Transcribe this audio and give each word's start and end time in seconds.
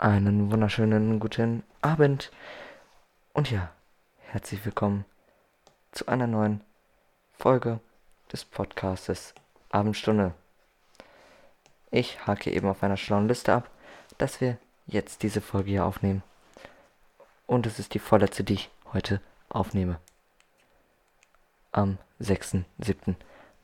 Einen 0.00 0.50
wunderschönen 0.50 1.20
guten 1.20 1.62
Abend. 1.82 2.32
Und 3.34 3.50
ja, 3.50 3.70
herzlich 4.28 4.64
willkommen 4.64 5.04
zu 5.92 6.08
einer 6.08 6.26
neuen 6.26 6.62
Folge 7.36 7.80
des 8.32 8.46
Podcastes 8.46 9.34
Abendstunde. 9.68 10.32
Ich 11.90 12.26
hake 12.26 12.50
eben 12.50 12.66
auf 12.66 12.82
einer 12.82 12.96
schlauen 12.96 13.28
Liste 13.28 13.52
ab, 13.52 13.70
dass 14.16 14.40
wir 14.40 14.56
jetzt 14.86 15.22
diese 15.22 15.42
Folge 15.42 15.72
hier 15.72 15.84
aufnehmen. 15.84 16.22
Und 17.46 17.66
es 17.66 17.78
ist 17.78 17.92
die 17.92 17.98
vorletzte, 17.98 18.42
die 18.42 18.54
ich 18.54 18.70
heute 18.94 19.20
aufnehme. 19.50 20.00
Am 21.72 21.98
6.7. 22.22 23.16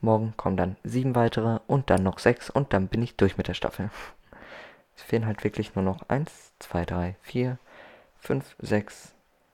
Morgen 0.03 0.35
kommen 0.37 0.59
dann 0.59 0.77
sieben 0.85 1.15
weitere 1.15 1.61
und 1.67 1.89
dann 1.89 2.03
noch 2.03 2.19
sechs 2.19 2.51
und 2.51 2.75
dann 2.75 2.89
bin 2.89 3.03
ich 3.03 3.17
durch 3.17 3.39
mit 3.39 3.49
der 3.49 3.55
Staffel. 3.55 3.89
Es 4.97 5.03
fehlen 5.03 5.27
halt 5.27 5.45
wirklich 5.45 5.75
nur 5.75 5.85
noch 5.85 6.09
1, 6.09 6.53
2, 6.59 6.85
3, 6.85 7.17
4, 7.23 7.59
5, 8.19 8.57
6, 8.59 9.13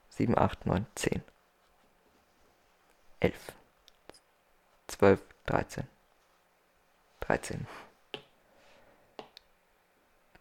7, 0.09 0.37
8, 0.37 0.65
9, 0.65 0.85
10, 0.95 1.23
11, 3.19 3.51
12, 4.87 5.21
13, 5.45 5.87
13. 7.21 7.67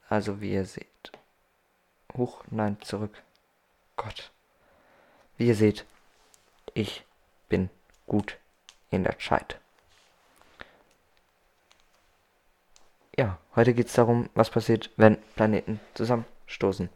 Also 0.09 0.41
wie 0.41 0.53
ihr 0.53 0.67
seht. 0.67 1.13
Hoch, 2.17 2.45
nein, 2.51 2.81
zurück. 2.83 3.23
Gott. 3.97 4.31
Wie 5.39 5.49
ihr 5.49 5.55
seht, 5.55 5.87
ich 6.75 7.05
bin 7.49 7.71
gut 8.07 8.39
in 8.91 9.05
der 9.05 9.19
Zeit. 9.19 9.62
Ja, 13.19 13.39
heute 13.55 13.75
geht 13.75 13.89
es 13.89 13.93
darum, 13.93 14.31
was 14.35 14.49
passiert, 14.49 14.91
wenn 14.97 15.19
Planeten 15.37 15.81
zusammenstoßen. 15.93 16.89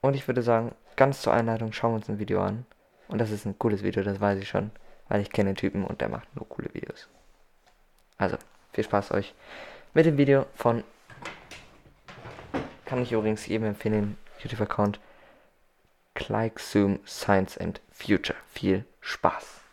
Und 0.00 0.14
ich 0.14 0.26
würde 0.26 0.42
sagen, 0.42 0.74
ganz 0.96 1.22
zur 1.22 1.32
Einleitung 1.32 1.72
schauen 1.72 1.92
wir 1.92 1.96
uns 1.96 2.08
ein 2.08 2.18
Video 2.18 2.42
an. 2.42 2.66
Und 3.06 3.18
das 3.18 3.30
ist 3.30 3.46
ein 3.46 3.56
cooles 3.56 3.84
Video, 3.84 4.02
das 4.02 4.20
weiß 4.20 4.40
ich 4.40 4.48
schon, 4.48 4.72
weil 5.08 5.20
ich 5.20 5.30
kenne 5.30 5.50
den 5.50 5.56
Typen 5.56 5.84
und 5.84 6.00
der 6.00 6.08
macht 6.08 6.34
nur 6.34 6.48
coole 6.48 6.74
Videos. 6.74 7.08
Also, 8.18 8.36
viel 8.72 8.82
Spaß 8.82 9.12
euch 9.12 9.32
mit 9.94 10.06
dem 10.06 10.18
Video 10.18 10.46
von, 10.56 10.82
kann 12.84 13.00
ich 13.00 13.12
übrigens 13.12 13.46
jedem 13.46 13.68
empfehlen, 13.68 14.18
YouTube-Account, 14.40 14.98
Zoom 16.58 16.98
Science 17.06 17.56
and 17.58 17.80
Future. 17.92 18.38
Viel 18.48 18.84
Spaß! 19.00 19.65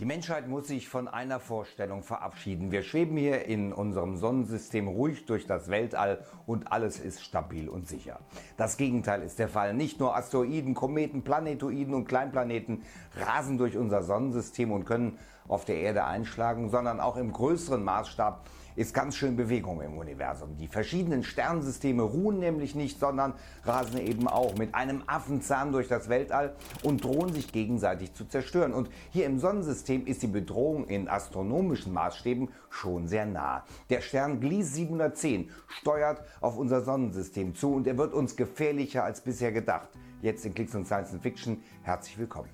Die 0.00 0.06
Menschheit 0.06 0.48
muss 0.48 0.66
sich 0.66 0.88
von 0.88 1.08
einer 1.08 1.40
Vorstellung 1.40 2.02
verabschieden. 2.02 2.72
Wir 2.72 2.82
schweben 2.82 3.18
hier 3.18 3.44
in 3.44 3.70
unserem 3.70 4.16
Sonnensystem 4.16 4.88
ruhig 4.88 5.26
durch 5.26 5.46
das 5.46 5.68
Weltall 5.68 6.24
und 6.46 6.72
alles 6.72 6.98
ist 6.98 7.22
stabil 7.22 7.68
und 7.68 7.86
sicher. 7.86 8.18
Das 8.56 8.78
Gegenteil 8.78 9.22
ist 9.22 9.38
der 9.38 9.48
Fall. 9.48 9.74
Nicht 9.74 10.00
nur 10.00 10.16
Asteroiden, 10.16 10.72
Kometen, 10.72 11.22
Planetoiden 11.22 11.92
und 11.92 12.06
Kleinplaneten 12.06 12.82
rasen 13.14 13.58
durch 13.58 13.76
unser 13.76 14.02
Sonnensystem 14.02 14.72
und 14.72 14.86
können 14.86 15.18
auf 15.46 15.66
der 15.66 15.76
Erde 15.76 16.06
einschlagen, 16.06 16.70
sondern 16.70 16.98
auch 16.98 17.18
im 17.18 17.30
größeren 17.30 17.84
Maßstab 17.84 18.48
ist 18.76 18.94
ganz 18.94 19.16
schön 19.16 19.36
Bewegung 19.36 19.80
im 19.80 19.98
Universum. 19.98 20.56
Die 20.56 20.68
verschiedenen 20.68 21.22
Sternsysteme 21.22 22.02
ruhen 22.02 22.38
nämlich 22.38 22.74
nicht, 22.74 22.98
sondern 22.98 23.34
rasen 23.64 23.98
eben 23.98 24.28
auch 24.28 24.56
mit 24.56 24.74
einem 24.74 25.02
Affenzahn 25.06 25.72
durch 25.72 25.88
das 25.88 26.08
Weltall 26.08 26.54
und 26.82 27.04
drohen 27.04 27.32
sich 27.32 27.52
gegenseitig 27.52 28.14
zu 28.14 28.24
zerstören. 28.24 28.72
Und 28.72 28.90
hier 29.10 29.26
im 29.26 29.38
Sonnensystem 29.38 30.06
ist 30.06 30.22
die 30.22 30.28
Bedrohung 30.28 30.86
in 30.86 31.08
astronomischen 31.08 31.92
Maßstäben 31.92 32.48
schon 32.68 33.08
sehr 33.08 33.26
nah. 33.26 33.64
Der 33.90 34.00
Stern 34.00 34.40
Gliese 34.40 34.74
710 34.74 35.50
steuert 35.68 36.22
auf 36.40 36.56
unser 36.56 36.82
Sonnensystem 36.82 37.54
zu 37.54 37.74
und 37.74 37.86
er 37.86 37.98
wird 37.98 38.14
uns 38.14 38.36
gefährlicher 38.36 39.04
als 39.04 39.20
bisher 39.20 39.52
gedacht. 39.52 39.88
Jetzt 40.22 40.44
in 40.44 40.54
Klicks 40.54 40.74
und 40.74 40.86
Science 40.86 41.16
Fiction 41.22 41.62
herzlich 41.82 42.18
willkommen. 42.18 42.50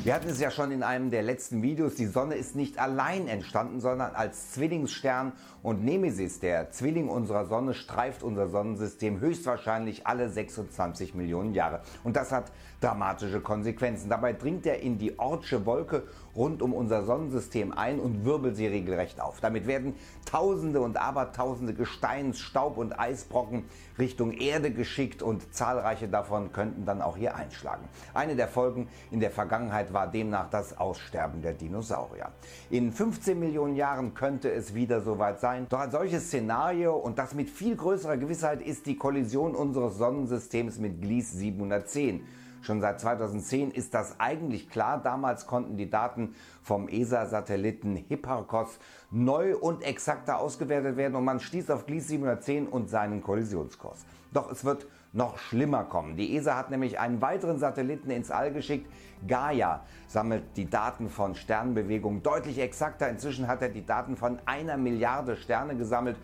Wir 0.00 0.14
hatten 0.14 0.30
es 0.30 0.40
ja 0.40 0.50
schon 0.50 0.72
in 0.72 0.82
einem 0.82 1.10
der 1.10 1.22
letzten 1.22 1.62
Videos, 1.62 1.94
die 1.94 2.06
Sonne 2.06 2.34
ist 2.34 2.56
nicht 2.56 2.78
allein 2.78 3.28
entstanden, 3.28 3.80
sondern 3.80 4.16
als 4.16 4.50
Zwillingsstern 4.50 5.32
und 5.62 5.84
Nemesis, 5.84 6.40
der 6.40 6.72
Zwilling 6.72 7.08
unserer 7.08 7.46
Sonne, 7.46 7.72
streift 7.72 8.24
unser 8.24 8.48
Sonnensystem 8.48 9.20
höchstwahrscheinlich 9.20 10.04
alle 10.06 10.28
26 10.28 11.14
Millionen 11.14 11.54
Jahre. 11.54 11.82
Und 12.02 12.16
das 12.16 12.32
hat 12.32 12.50
dramatische 12.80 13.40
Konsequenzen. 13.40 14.08
Dabei 14.08 14.32
dringt 14.32 14.66
er 14.66 14.80
in 14.80 14.98
die 14.98 15.20
Ortsche 15.20 15.66
Wolke 15.66 16.02
rund 16.34 16.62
um 16.62 16.72
unser 16.72 17.04
Sonnensystem 17.04 17.72
ein 17.72 18.00
und 18.00 18.24
wirbelt 18.24 18.56
sie 18.56 18.66
regelrecht 18.66 19.20
auf. 19.20 19.40
Damit 19.40 19.68
werden 19.68 19.94
Tausende 20.24 20.80
und 20.80 20.96
Abertausende 20.96 21.74
Gesteins-, 21.74 22.40
Staub- 22.40 22.78
und 22.78 22.98
Eisbrocken 22.98 23.64
Richtung 23.98 24.32
Erde 24.32 24.70
geschickt 24.70 25.22
und 25.22 25.54
zahlreiche 25.54 26.08
davon 26.08 26.52
könnten 26.52 26.84
dann 26.84 27.02
auch 27.02 27.16
hier 27.16 27.34
einschlagen. 27.34 27.88
Eine 28.14 28.36
der 28.36 28.48
Folgen 28.48 28.88
in 29.10 29.20
der 29.20 29.30
Vergangenheit 29.30 29.92
war 29.92 30.10
demnach 30.10 30.50
das 30.50 30.78
Aussterben 30.78 31.42
der 31.42 31.54
Dinosaurier. 31.54 32.30
In 32.70 32.92
15 32.92 33.38
Millionen 33.38 33.76
Jahren 33.76 34.14
könnte 34.14 34.50
es 34.50 34.74
wieder 34.74 35.00
soweit 35.00 35.40
sein. 35.40 35.66
Doch 35.68 35.80
ein 35.80 35.90
solches 35.90 36.26
Szenario 36.26 36.96
und 36.96 37.18
das 37.18 37.34
mit 37.34 37.50
viel 37.50 37.76
größerer 37.76 38.16
Gewissheit 38.16 38.62
ist 38.62 38.86
die 38.86 38.96
Kollision 38.96 39.54
unseres 39.54 39.98
Sonnensystems 39.98 40.78
mit 40.78 41.00
Gliese 41.00 41.36
710. 41.36 42.26
Schon 42.62 42.80
seit 42.80 43.00
2010 43.00 43.72
ist 43.72 43.92
das 43.92 44.20
eigentlich 44.20 44.70
klar. 44.70 45.02
Damals 45.02 45.48
konnten 45.48 45.76
die 45.76 45.90
Daten 45.90 46.36
vom 46.62 46.88
ESA-Satelliten 46.88 47.96
Hipparcos 47.96 48.78
neu 49.10 49.56
und 49.56 49.82
exakter 49.82 50.38
ausgewertet 50.38 50.96
werden 50.96 51.16
und 51.16 51.24
man 51.24 51.40
stieß 51.40 51.70
auf 51.70 51.86
Gliese 51.86 52.08
710 52.08 52.68
und 52.68 52.88
seinen 52.88 53.20
Kollisionskurs. 53.20 54.06
Doch 54.32 54.50
es 54.50 54.64
wird 54.64 54.86
noch 55.12 55.38
schlimmer 55.38 55.82
kommen. 55.84 56.16
Die 56.16 56.36
ESA 56.36 56.56
hat 56.56 56.70
nämlich 56.70 57.00
einen 57.00 57.20
weiteren 57.20 57.58
Satelliten 57.58 58.10
ins 58.10 58.30
All 58.30 58.52
geschickt. 58.52 58.90
Gaia 59.26 59.84
sammelt 60.06 60.56
die 60.56 60.70
Daten 60.70 61.10
von 61.10 61.34
Sternbewegungen 61.34 62.22
deutlich 62.22 62.58
exakter. 62.60 63.08
Inzwischen 63.08 63.48
hat 63.48 63.60
er 63.60 63.70
die 63.70 63.84
Daten 63.84 64.16
von 64.16 64.38
einer 64.46 64.76
Milliarde 64.76 65.36
Sterne 65.36 65.76
gesammelt 65.76 66.16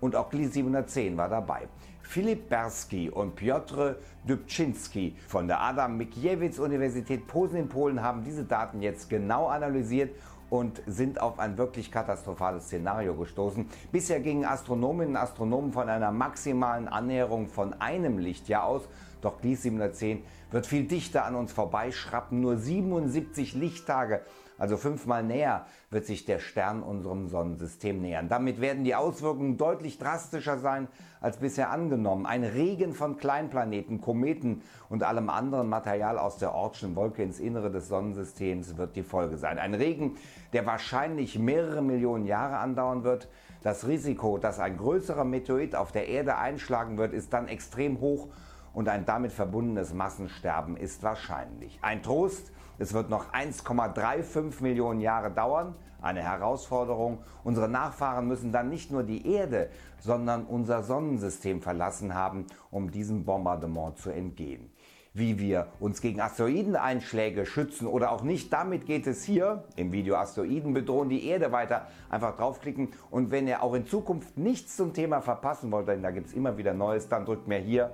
und 0.00 0.14
auch 0.14 0.28
Gliese 0.28 0.52
710 0.52 1.16
war 1.16 1.30
dabei. 1.30 1.68
Philipp 2.08 2.48
Bersky 2.48 3.10
und 3.10 3.34
Piotr 3.34 3.96
Dybczynski 4.28 5.16
von 5.26 5.48
der 5.48 5.60
Adam 5.60 5.96
Mickiewicz 5.96 6.58
Universität 6.58 7.26
Posen 7.26 7.58
in 7.58 7.68
Polen 7.68 8.00
haben 8.00 8.22
diese 8.22 8.44
Daten 8.44 8.80
jetzt 8.80 9.10
genau 9.10 9.48
analysiert 9.48 10.14
und 10.48 10.80
sind 10.86 11.20
auf 11.20 11.40
ein 11.40 11.58
wirklich 11.58 11.90
katastrophales 11.90 12.66
Szenario 12.66 13.14
gestoßen. 13.16 13.68
Bisher 13.90 14.20
gingen 14.20 14.44
Astronominnen 14.44 15.16
und 15.16 15.20
Astronomen 15.20 15.72
von 15.72 15.88
einer 15.88 16.12
maximalen 16.12 16.86
Annäherung 16.86 17.48
von 17.48 17.74
einem 17.80 18.18
Lichtjahr 18.18 18.64
aus, 18.64 18.82
doch 19.20 19.40
Gliese 19.40 19.62
710 19.62 20.22
wird 20.52 20.66
viel 20.66 20.84
dichter 20.84 21.24
an 21.24 21.34
uns 21.34 21.52
vorbeischrappen, 21.52 22.40
nur 22.40 22.56
77 22.56 23.54
Lichttage 23.54 24.22
also 24.58 24.76
fünfmal 24.76 25.22
näher 25.22 25.66
wird 25.90 26.06
sich 26.06 26.24
der 26.24 26.38
Stern 26.38 26.82
unserem 26.82 27.28
Sonnensystem 27.28 28.00
nähern. 28.00 28.28
Damit 28.28 28.60
werden 28.60 28.84
die 28.84 28.94
Auswirkungen 28.94 29.56
deutlich 29.56 29.98
drastischer 29.98 30.58
sein 30.58 30.88
als 31.20 31.38
bisher 31.38 31.70
angenommen. 31.70 32.26
Ein 32.26 32.44
Regen 32.44 32.94
von 32.94 33.16
Kleinplaneten, 33.16 34.00
Kometen 34.00 34.62
und 34.88 35.02
allem 35.02 35.28
anderen 35.28 35.68
Material 35.68 36.18
aus 36.18 36.38
der 36.38 36.54
Ortschen 36.54 36.96
Wolke 36.96 37.22
ins 37.22 37.40
Innere 37.40 37.70
des 37.70 37.88
Sonnensystems 37.88 38.76
wird 38.76 38.96
die 38.96 39.02
Folge 39.02 39.36
sein. 39.36 39.58
Ein 39.58 39.74
Regen, 39.74 40.16
der 40.52 40.66
wahrscheinlich 40.66 41.38
mehrere 41.38 41.82
Millionen 41.82 42.26
Jahre 42.26 42.58
andauern 42.58 43.04
wird. 43.04 43.28
Das 43.62 43.86
Risiko, 43.86 44.38
dass 44.38 44.60
ein 44.60 44.76
größerer 44.76 45.24
Meteorit 45.24 45.74
auf 45.74 45.90
der 45.90 46.08
Erde 46.08 46.36
einschlagen 46.36 46.98
wird, 46.98 47.12
ist 47.12 47.32
dann 47.32 47.48
extrem 47.48 48.00
hoch 48.00 48.28
und 48.72 48.88
ein 48.88 49.06
damit 49.06 49.32
verbundenes 49.32 49.92
Massensterben 49.94 50.76
ist 50.76 51.02
wahrscheinlich. 51.02 51.78
Ein 51.82 52.02
Trost, 52.02 52.52
es 52.78 52.92
wird 52.92 53.08
noch 53.08 53.32
1,35 53.32 54.62
Millionen 54.62 55.00
Jahre 55.00 55.30
dauern, 55.30 55.74
eine 56.02 56.22
Herausforderung. 56.22 57.18
Unsere 57.42 57.68
Nachfahren 57.68 58.28
müssen 58.28 58.52
dann 58.52 58.68
nicht 58.68 58.90
nur 58.90 59.02
die 59.02 59.30
Erde, 59.32 59.70
sondern 59.98 60.44
unser 60.44 60.82
Sonnensystem 60.82 61.62
verlassen 61.62 62.14
haben, 62.14 62.46
um 62.70 62.90
diesem 62.90 63.24
Bombardement 63.24 63.98
zu 63.98 64.10
entgehen. 64.10 64.70
Wie 65.14 65.38
wir 65.38 65.68
uns 65.80 66.02
gegen 66.02 66.20
Asteroideneinschläge 66.20 67.46
schützen 67.46 67.86
oder 67.86 68.12
auch 68.12 68.22
nicht, 68.22 68.52
damit 68.52 68.84
geht 68.84 69.06
es 69.06 69.24
hier 69.24 69.64
im 69.74 69.90
Video 69.90 70.16
Asteroiden 70.16 70.74
bedrohen 70.74 71.08
die 71.08 71.26
Erde 71.26 71.52
weiter. 71.52 71.86
Einfach 72.10 72.36
draufklicken 72.36 72.90
und 73.10 73.30
wenn 73.30 73.48
ihr 73.48 73.62
auch 73.62 73.72
in 73.72 73.86
Zukunft 73.86 74.36
nichts 74.36 74.76
zum 74.76 74.92
Thema 74.92 75.22
verpassen 75.22 75.72
wollt, 75.72 75.88
denn 75.88 76.02
da 76.02 76.10
gibt 76.10 76.26
es 76.26 76.34
immer 76.34 76.58
wieder 76.58 76.74
Neues, 76.74 77.08
dann 77.08 77.24
drückt 77.24 77.48
mir 77.48 77.58
hier 77.58 77.92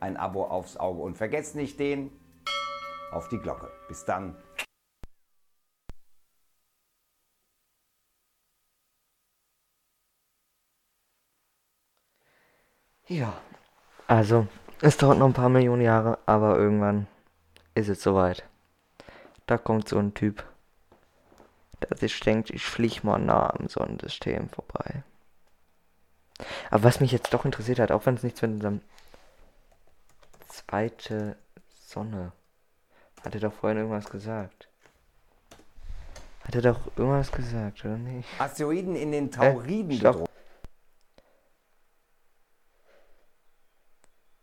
ein 0.00 0.16
Abo 0.16 0.42
aufs 0.42 0.76
Auge 0.76 1.00
und 1.00 1.16
vergesst 1.16 1.54
nicht 1.54 1.78
den 1.78 2.10
auf 3.14 3.28
die 3.28 3.38
Glocke. 3.38 3.70
Bis 3.88 4.04
dann. 4.04 4.36
Ja, 13.06 13.34
also 14.06 14.46
es 14.80 14.96
dauert 14.96 15.18
noch 15.18 15.26
ein 15.26 15.34
paar 15.34 15.50
Millionen 15.50 15.82
Jahre, 15.82 16.18
aber 16.26 16.58
irgendwann 16.58 17.06
ist 17.74 17.88
es 17.88 18.02
soweit. 18.02 18.44
Da 19.46 19.58
kommt 19.58 19.88
so 19.88 19.98
ein 19.98 20.14
Typ, 20.14 20.44
der 21.82 21.96
sich 21.98 22.18
denkt, 22.20 22.50
ich 22.50 22.64
flieg 22.64 23.04
mal 23.04 23.18
nah 23.18 23.50
am 23.50 23.68
Sonnensystem 23.68 24.48
vorbei. 24.48 25.02
Aber 26.70 26.84
was 26.84 27.00
mich 27.00 27.12
jetzt 27.12 27.32
doch 27.34 27.44
interessiert 27.44 27.78
hat, 27.78 27.92
auch 27.92 28.06
wenn 28.06 28.14
es 28.14 28.22
nichts 28.22 28.40
mit 28.42 28.52
unserem 28.52 28.80
zweite 30.48 31.36
Sonne. 31.86 32.32
Hat 33.24 33.34
er 33.34 33.40
doch 33.40 33.54
vorhin 33.54 33.78
irgendwas 33.78 34.10
gesagt? 34.10 34.68
Hat 36.44 36.54
er 36.54 36.60
doch 36.60 36.86
irgendwas 36.96 37.32
gesagt, 37.32 37.82
oder 37.84 37.96
nicht? 37.96 38.28
Asteroiden 38.38 38.96
in 38.96 39.12
den 39.12 39.30
Tauriden 39.30 39.92
äh. 39.92 40.24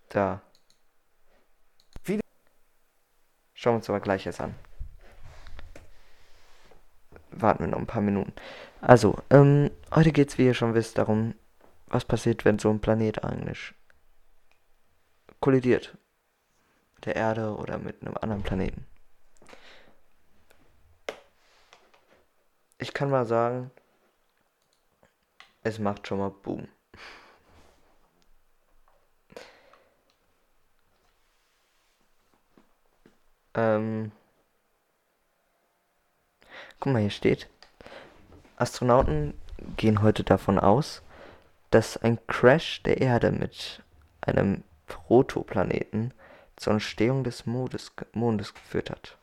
Da. 0.10 0.42
Viele 2.02 2.22
Schauen 3.54 3.74
wir 3.74 3.78
uns 3.78 3.90
aber 3.90 4.00
gleich 4.00 4.26
erst 4.26 4.42
an. 4.42 4.56
Warten 7.30 7.64
wir 7.64 7.68
noch 7.68 7.78
ein 7.78 7.86
paar 7.86 8.02
Minuten. 8.02 8.34
Also, 8.82 9.16
ähm, 9.30 9.70
heute 9.94 10.12
geht 10.12 10.30
es, 10.30 10.38
wie 10.40 10.48
ihr 10.48 10.56
schon 10.56 10.74
wisst, 10.74 10.98
darum, 10.98 11.36
was 11.86 12.04
passiert, 12.04 12.46
wenn 12.46 12.58
so 12.58 12.72
ein 12.72 12.82
Planet 12.82 13.24
eigentlich 13.24 13.76
kollidiert. 15.40 15.96
Der 17.06 17.16
Erde 17.16 17.56
oder 17.56 17.78
mit 17.78 18.02
einem 18.02 18.16
anderen 18.20 18.44
Planeten. 18.44 18.86
Ich 22.78 22.94
kann 22.94 23.10
mal 23.10 23.26
sagen, 23.26 23.72
es 25.64 25.80
macht 25.80 26.08
schon 26.08 26.20
mal 26.20 26.32
Boom. 26.32 26.68
Ähm, 33.54 34.12
guck 36.80 36.94
mal, 36.94 37.00
hier 37.00 37.10
steht, 37.10 37.50
Astronauten 38.56 39.34
gehen 39.78 40.02
heute 40.02 40.24
davon 40.24 40.58
aus, 40.58 41.02
dass 41.70 41.98
ein 41.98 42.20
Crash 42.28 42.82
der 42.84 43.02
Erde 43.02 43.32
mit 43.32 43.84
einem 44.22 44.64
Protoplaneten 44.88 46.14
zur 46.62 46.74
Entstehung 46.74 47.24
des 47.24 47.48
Mondes, 47.48 47.92
Mondes 48.14 48.54
geführt 48.54 48.92
hat. 48.92 49.18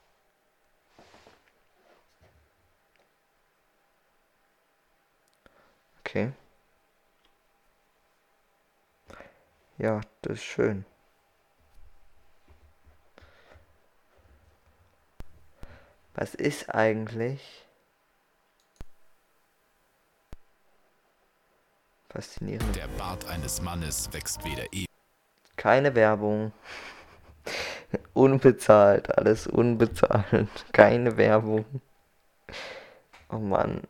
Okay. 6.00 6.32
Ja, 9.76 10.00
das 10.22 10.38
ist 10.38 10.42
schön. 10.42 10.84
Was 16.14 16.34
ist 16.34 16.74
eigentlich 16.74 17.64
faszinierend? 22.08 22.74
Der 22.74 22.88
Bart 22.88 23.24
eines 23.26 23.62
Mannes 23.62 24.12
wächst 24.12 24.42
weder 24.42 24.64
e. 24.72 24.86
Keine 25.54 25.94
Werbung. 25.94 26.52
Unbezahlt, 28.12 29.16
alles 29.16 29.46
unbezahlt. 29.46 30.48
Keine 30.72 31.16
Werbung. 31.16 31.64
Oh 33.30 33.38
Mann. 33.38 33.82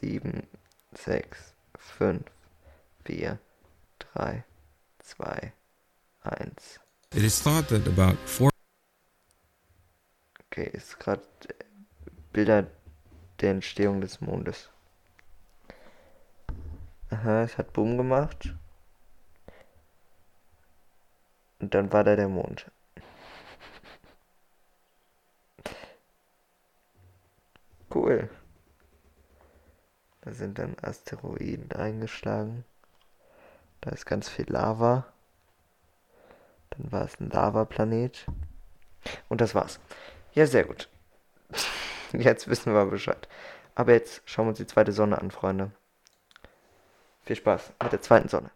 7, 0.00 0.46
6, 0.94 1.54
5, 1.78 2.22
4, 3.04 3.38
3, 4.14 4.44
2, 5.00 5.52
1. 6.22 6.80
It 7.14 7.22
is 7.22 7.42
thought 7.42 7.68
that 7.68 7.86
about 7.86 8.16
four 8.24 8.50
Okay, 10.46 10.70
ist 10.72 10.98
gerade 10.98 11.22
Bilder 12.32 12.66
der 13.40 13.50
Entstehung 13.50 14.00
des 14.00 14.20
Mondes. 14.20 14.70
Aha, 17.10 17.42
es 17.42 17.58
hat 17.58 17.72
Boom 17.72 17.96
gemacht. 17.96 18.54
Und 21.62 21.74
dann 21.74 21.92
war 21.92 22.02
da 22.02 22.16
der 22.16 22.28
Mond. 22.28 22.66
Cool. 27.94 28.28
Da 30.22 30.32
sind 30.32 30.58
dann 30.58 30.76
Asteroiden 30.82 31.70
eingeschlagen. 31.70 32.64
Da 33.80 33.90
ist 33.90 34.06
ganz 34.06 34.28
viel 34.28 34.50
Lava. 34.50 35.06
Dann 36.70 36.90
war 36.90 37.04
es 37.04 37.20
ein 37.20 37.30
Lavaplanet. 37.30 38.26
Und 39.28 39.40
das 39.40 39.54
war's. 39.54 39.78
Ja, 40.32 40.48
sehr 40.48 40.64
gut. 40.64 40.88
Jetzt 42.12 42.48
wissen 42.48 42.74
wir 42.74 42.86
Bescheid. 42.86 43.28
Aber 43.74 43.92
jetzt 43.92 44.20
schauen 44.26 44.46
wir 44.46 44.50
uns 44.50 44.58
die 44.58 44.66
zweite 44.66 44.92
Sonne 44.92 45.18
an, 45.18 45.30
Freunde. 45.30 45.70
Viel 47.24 47.36
Spaß 47.36 47.72
mit 47.82 47.92
der 47.92 48.02
zweiten 48.02 48.28
Sonne. 48.28 48.50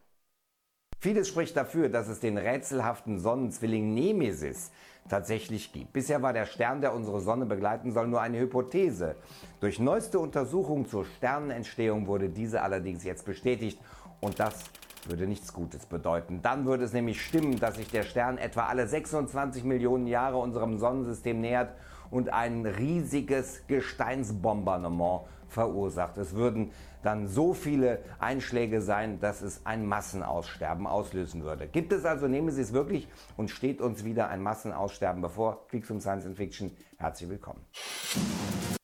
Vieles 0.99 1.29
spricht 1.29 1.57
dafür, 1.57 1.89
dass 1.91 2.09
es 2.09 2.21
den 2.21 2.39
rätselhaften 2.39 3.19
Sonnenzwilling 3.19 3.93
Nemesis 3.93 4.71
tatsächlich 5.09 5.73
gibt. 5.73 5.93
Bisher 5.93 6.23
war 6.23 6.33
der 6.33 6.47
Stern, 6.47 6.81
der 6.81 6.95
unsere 6.95 7.21
Sonne 7.21 7.45
begleiten 7.45 7.93
soll, 7.93 8.09
nur 8.09 8.23
eine 8.23 8.39
Hypothese. 8.39 9.17
Durch 9.61 9.79
neueste 9.79 10.19
Untersuchungen 10.19 10.87
zur 10.87 11.05
Sternenentstehung 11.05 12.07
wurde 12.07 12.31
diese 12.31 12.63
allerdings 12.63 13.05
jetzt 13.05 13.27
bestätigt 13.27 13.79
und 14.21 14.41
das 14.41 14.65
würde 15.05 15.27
nichts 15.27 15.53
Gutes 15.53 15.87
bedeuten. 15.87 16.41
Dann 16.43 16.65
würde 16.65 16.85
es 16.85 16.93
nämlich 16.93 17.23
stimmen, 17.23 17.61
dass 17.61 17.77
sich 17.77 17.91
der 17.91 18.03
Stern 18.03 18.39
etwa 18.39 18.67
alle 18.67 18.89
26 18.89 19.65
Millionen 19.65 20.07
Jahre 20.07 20.39
unserem 20.39 20.79
Sonnensystem 20.79 21.41
nähert 21.41 21.75
und 22.11 22.33
ein 22.33 22.67
riesiges 22.67 23.67
Gesteinsbombardement 23.69 25.23
verursacht. 25.57 26.19
Es 26.19 26.35
würden 26.35 26.71
dann 27.03 27.29
so 27.29 27.55
viele 27.55 28.01
Einschläge 28.19 28.83
sein, 28.83 29.21
dass 29.21 29.41
es 29.41 29.65
ein 29.65 29.87
Massenaussterben 29.87 30.87
auslösen 30.87 31.45
würde. 31.45 31.67
Gibt 31.67 31.93
es 31.93 32.05
also 32.05 32.29
Nemesis 32.29 32.75
wirklich 32.75 33.09
und 33.39 33.51
steht 33.51 33.81
uns 33.81 34.05
wieder 34.05 34.29
ein 34.29 34.43
Massenaussterben 34.43 35.23
bevor? 35.23 35.67
Klicks 35.69 35.91
um 35.91 35.99
Science 35.99 36.27
and 36.27 36.37
Fiction, 36.37 36.73
herzlich 36.99 37.31
willkommen. 37.31 37.61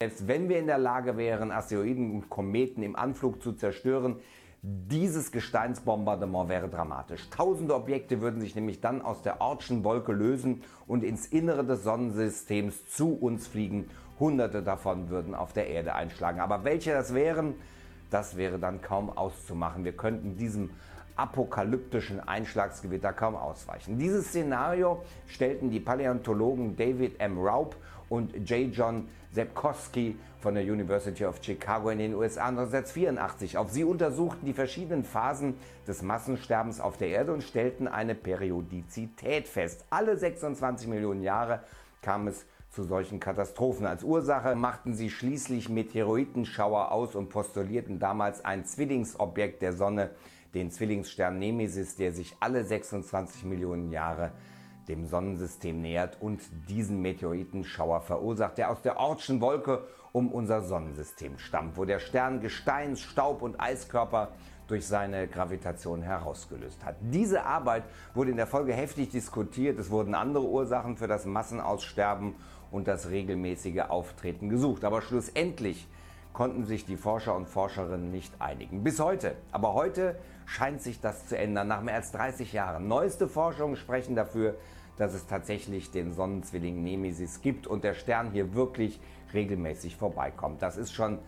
Selbst 0.00 0.26
wenn 0.26 0.48
wir 0.48 0.58
in 0.58 0.66
der 0.66 0.78
Lage 0.78 1.18
wären, 1.18 1.50
Asteroiden 1.50 2.10
und 2.10 2.30
Kometen 2.30 2.82
im 2.82 2.96
Anflug 2.96 3.42
zu 3.42 3.52
zerstören, 3.52 4.16
dieses 4.62 5.30
Gesteinsbombardement 5.30 6.48
wäre 6.48 6.68
dramatisch. 6.68 7.28
Tausende 7.30 7.74
Objekte 7.74 8.20
würden 8.20 8.40
sich 8.40 8.54
nämlich 8.54 8.80
dann 8.80 9.02
aus 9.02 9.20
der 9.20 9.40
Ortschen 9.40 9.84
Wolke 9.84 10.12
lösen 10.12 10.62
und 10.86 11.02
ins 11.04 11.26
Innere 11.26 11.64
des 11.64 11.82
Sonnensystems 11.82 12.88
zu 12.88 13.12
uns 13.12 13.46
fliegen. 13.48 13.90
Hunderte 14.22 14.62
davon 14.62 15.10
würden 15.10 15.34
auf 15.34 15.52
der 15.52 15.68
Erde 15.68 15.94
einschlagen. 15.94 16.40
Aber 16.40 16.62
welche 16.62 16.92
das 16.92 17.12
wären, 17.12 17.56
das 18.08 18.36
wäre 18.36 18.58
dann 18.58 18.80
kaum 18.80 19.10
auszumachen. 19.10 19.84
Wir 19.84 19.96
könnten 19.96 20.36
diesem 20.36 20.70
apokalyptischen 21.16 22.20
Einschlagsgewitter 22.20 23.12
kaum 23.12 23.36
ausweichen. 23.36 23.98
Dieses 23.98 24.28
Szenario 24.28 25.04
stellten 25.26 25.70
die 25.70 25.80
Paläontologen 25.80 26.76
David 26.76 27.20
M. 27.20 27.38
Raup 27.38 27.76
und 28.08 28.48
J. 28.48 28.72
John 28.72 29.08
Sepkowski 29.32 30.16
von 30.40 30.54
der 30.54 30.64
University 30.64 31.24
of 31.24 31.38
Chicago 31.42 31.90
in 31.90 31.98
den 31.98 32.14
USA 32.14 32.46
1984 32.46 33.56
auf. 33.58 33.70
Sie 33.70 33.84
untersuchten 33.84 34.46
die 34.46 34.52
verschiedenen 34.52 35.04
Phasen 35.04 35.54
des 35.86 36.02
Massensterbens 36.02 36.80
auf 36.80 36.96
der 36.96 37.08
Erde 37.08 37.32
und 37.32 37.42
stellten 37.42 37.88
eine 37.88 38.14
Periodizität 38.14 39.48
fest. 39.48 39.84
Alle 39.90 40.16
26 40.16 40.88
Millionen 40.88 41.22
Jahre 41.22 41.60
kam 42.02 42.28
es 42.28 42.44
zu 42.72 42.84
solchen 42.84 43.20
Katastrophen. 43.20 43.86
Als 43.86 44.02
Ursache 44.02 44.56
machten 44.56 44.94
sie 44.94 45.10
schließlich 45.10 45.68
Meteoritenschauer 45.68 46.90
aus 46.90 47.14
und 47.14 47.28
postulierten 47.28 47.98
damals 47.98 48.44
ein 48.44 48.64
Zwillingsobjekt 48.64 49.60
der 49.60 49.74
Sonne, 49.74 50.10
den 50.54 50.70
Zwillingsstern 50.70 51.38
Nemesis, 51.38 51.96
der 51.96 52.12
sich 52.12 52.34
alle 52.40 52.64
26 52.64 53.44
Millionen 53.44 53.92
Jahre 53.92 54.32
dem 54.88 55.06
Sonnensystem 55.06 55.80
nähert 55.80 56.20
und 56.20 56.40
diesen 56.68 57.02
Meteoritenschauer 57.02 58.00
verursacht, 58.00 58.58
der 58.58 58.70
aus 58.70 58.82
der 58.82 58.98
Ortschen 58.98 59.40
Wolke 59.40 59.84
um 60.12 60.32
unser 60.32 60.62
Sonnensystem 60.62 61.38
stammt, 61.38 61.76
wo 61.76 61.84
der 61.84 61.98
Stern 61.98 62.40
Gesteins-, 62.40 63.00
Staub- 63.00 63.42
und 63.42 63.60
Eiskörper 63.60 64.32
durch 64.66 64.86
seine 64.86 65.28
Gravitation 65.28 66.02
herausgelöst 66.02 66.84
hat. 66.84 66.96
Diese 67.00 67.44
Arbeit 67.44 67.84
wurde 68.14 68.30
in 68.30 68.36
der 68.36 68.46
Folge 68.46 68.72
heftig 68.72 69.10
diskutiert. 69.10 69.78
Es 69.78 69.90
wurden 69.90 70.14
andere 70.14 70.44
Ursachen 70.44 70.96
für 70.96 71.06
das 71.06 71.26
Massenaussterben 71.26 72.34
und 72.72 72.88
das 72.88 73.10
regelmäßige 73.10 73.82
Auftreten 73.88 74.48
gesucht. 74.48 74.84
Aber 74.84 75.02
schlussendlich 75.02 75.86
konnten 76.32 76.64
sich 76.64 76.84
die 76.86 76.96
Forscher 76.96 77.36
und 77.36 77.48
Forscherinnen 77.48 78.10
nicht 78.10 78.32
einigen. 78.40 78.82
Bis 78.82 78.98
heute. 78.98 79.36
Aber 79.52 79.74
heute 79.74 80.16
scheint 80.46 80.82
sich 80.82 81.00
das 81.00 81.28
zu 81.28 81.36
ändern, 81.36 81.68
nach 81.68 81.82
mehr 81.82 81.94
als 81.94 82.10
30 82.12 82.52
Jahren. 82.52 82.88
Neueste 82.88 83.28
Forschungen 83.28 83.76
sprechen 83.76 84.16
dafür, 84.16 84.56
dass 84.96 85.14
es 85.14 85.26
tatsächlich 85.26 85.90
den 85.90 86.12
Sonnenzwilling 86.12 86.82
Nemesis 86.82 87.42
gibt 87.42 87.66
und 87.66 87.84
der 87.84 87.94
Stern 87.94 88.30
hier 88.30 88.54
wirklich 88.54 89.00
regelmäßig 89.32 89.96
vorbeikommt. 89.96 90.62
Das 90.62 90.76
ist 90.76 90.92
schon 90.92 91.18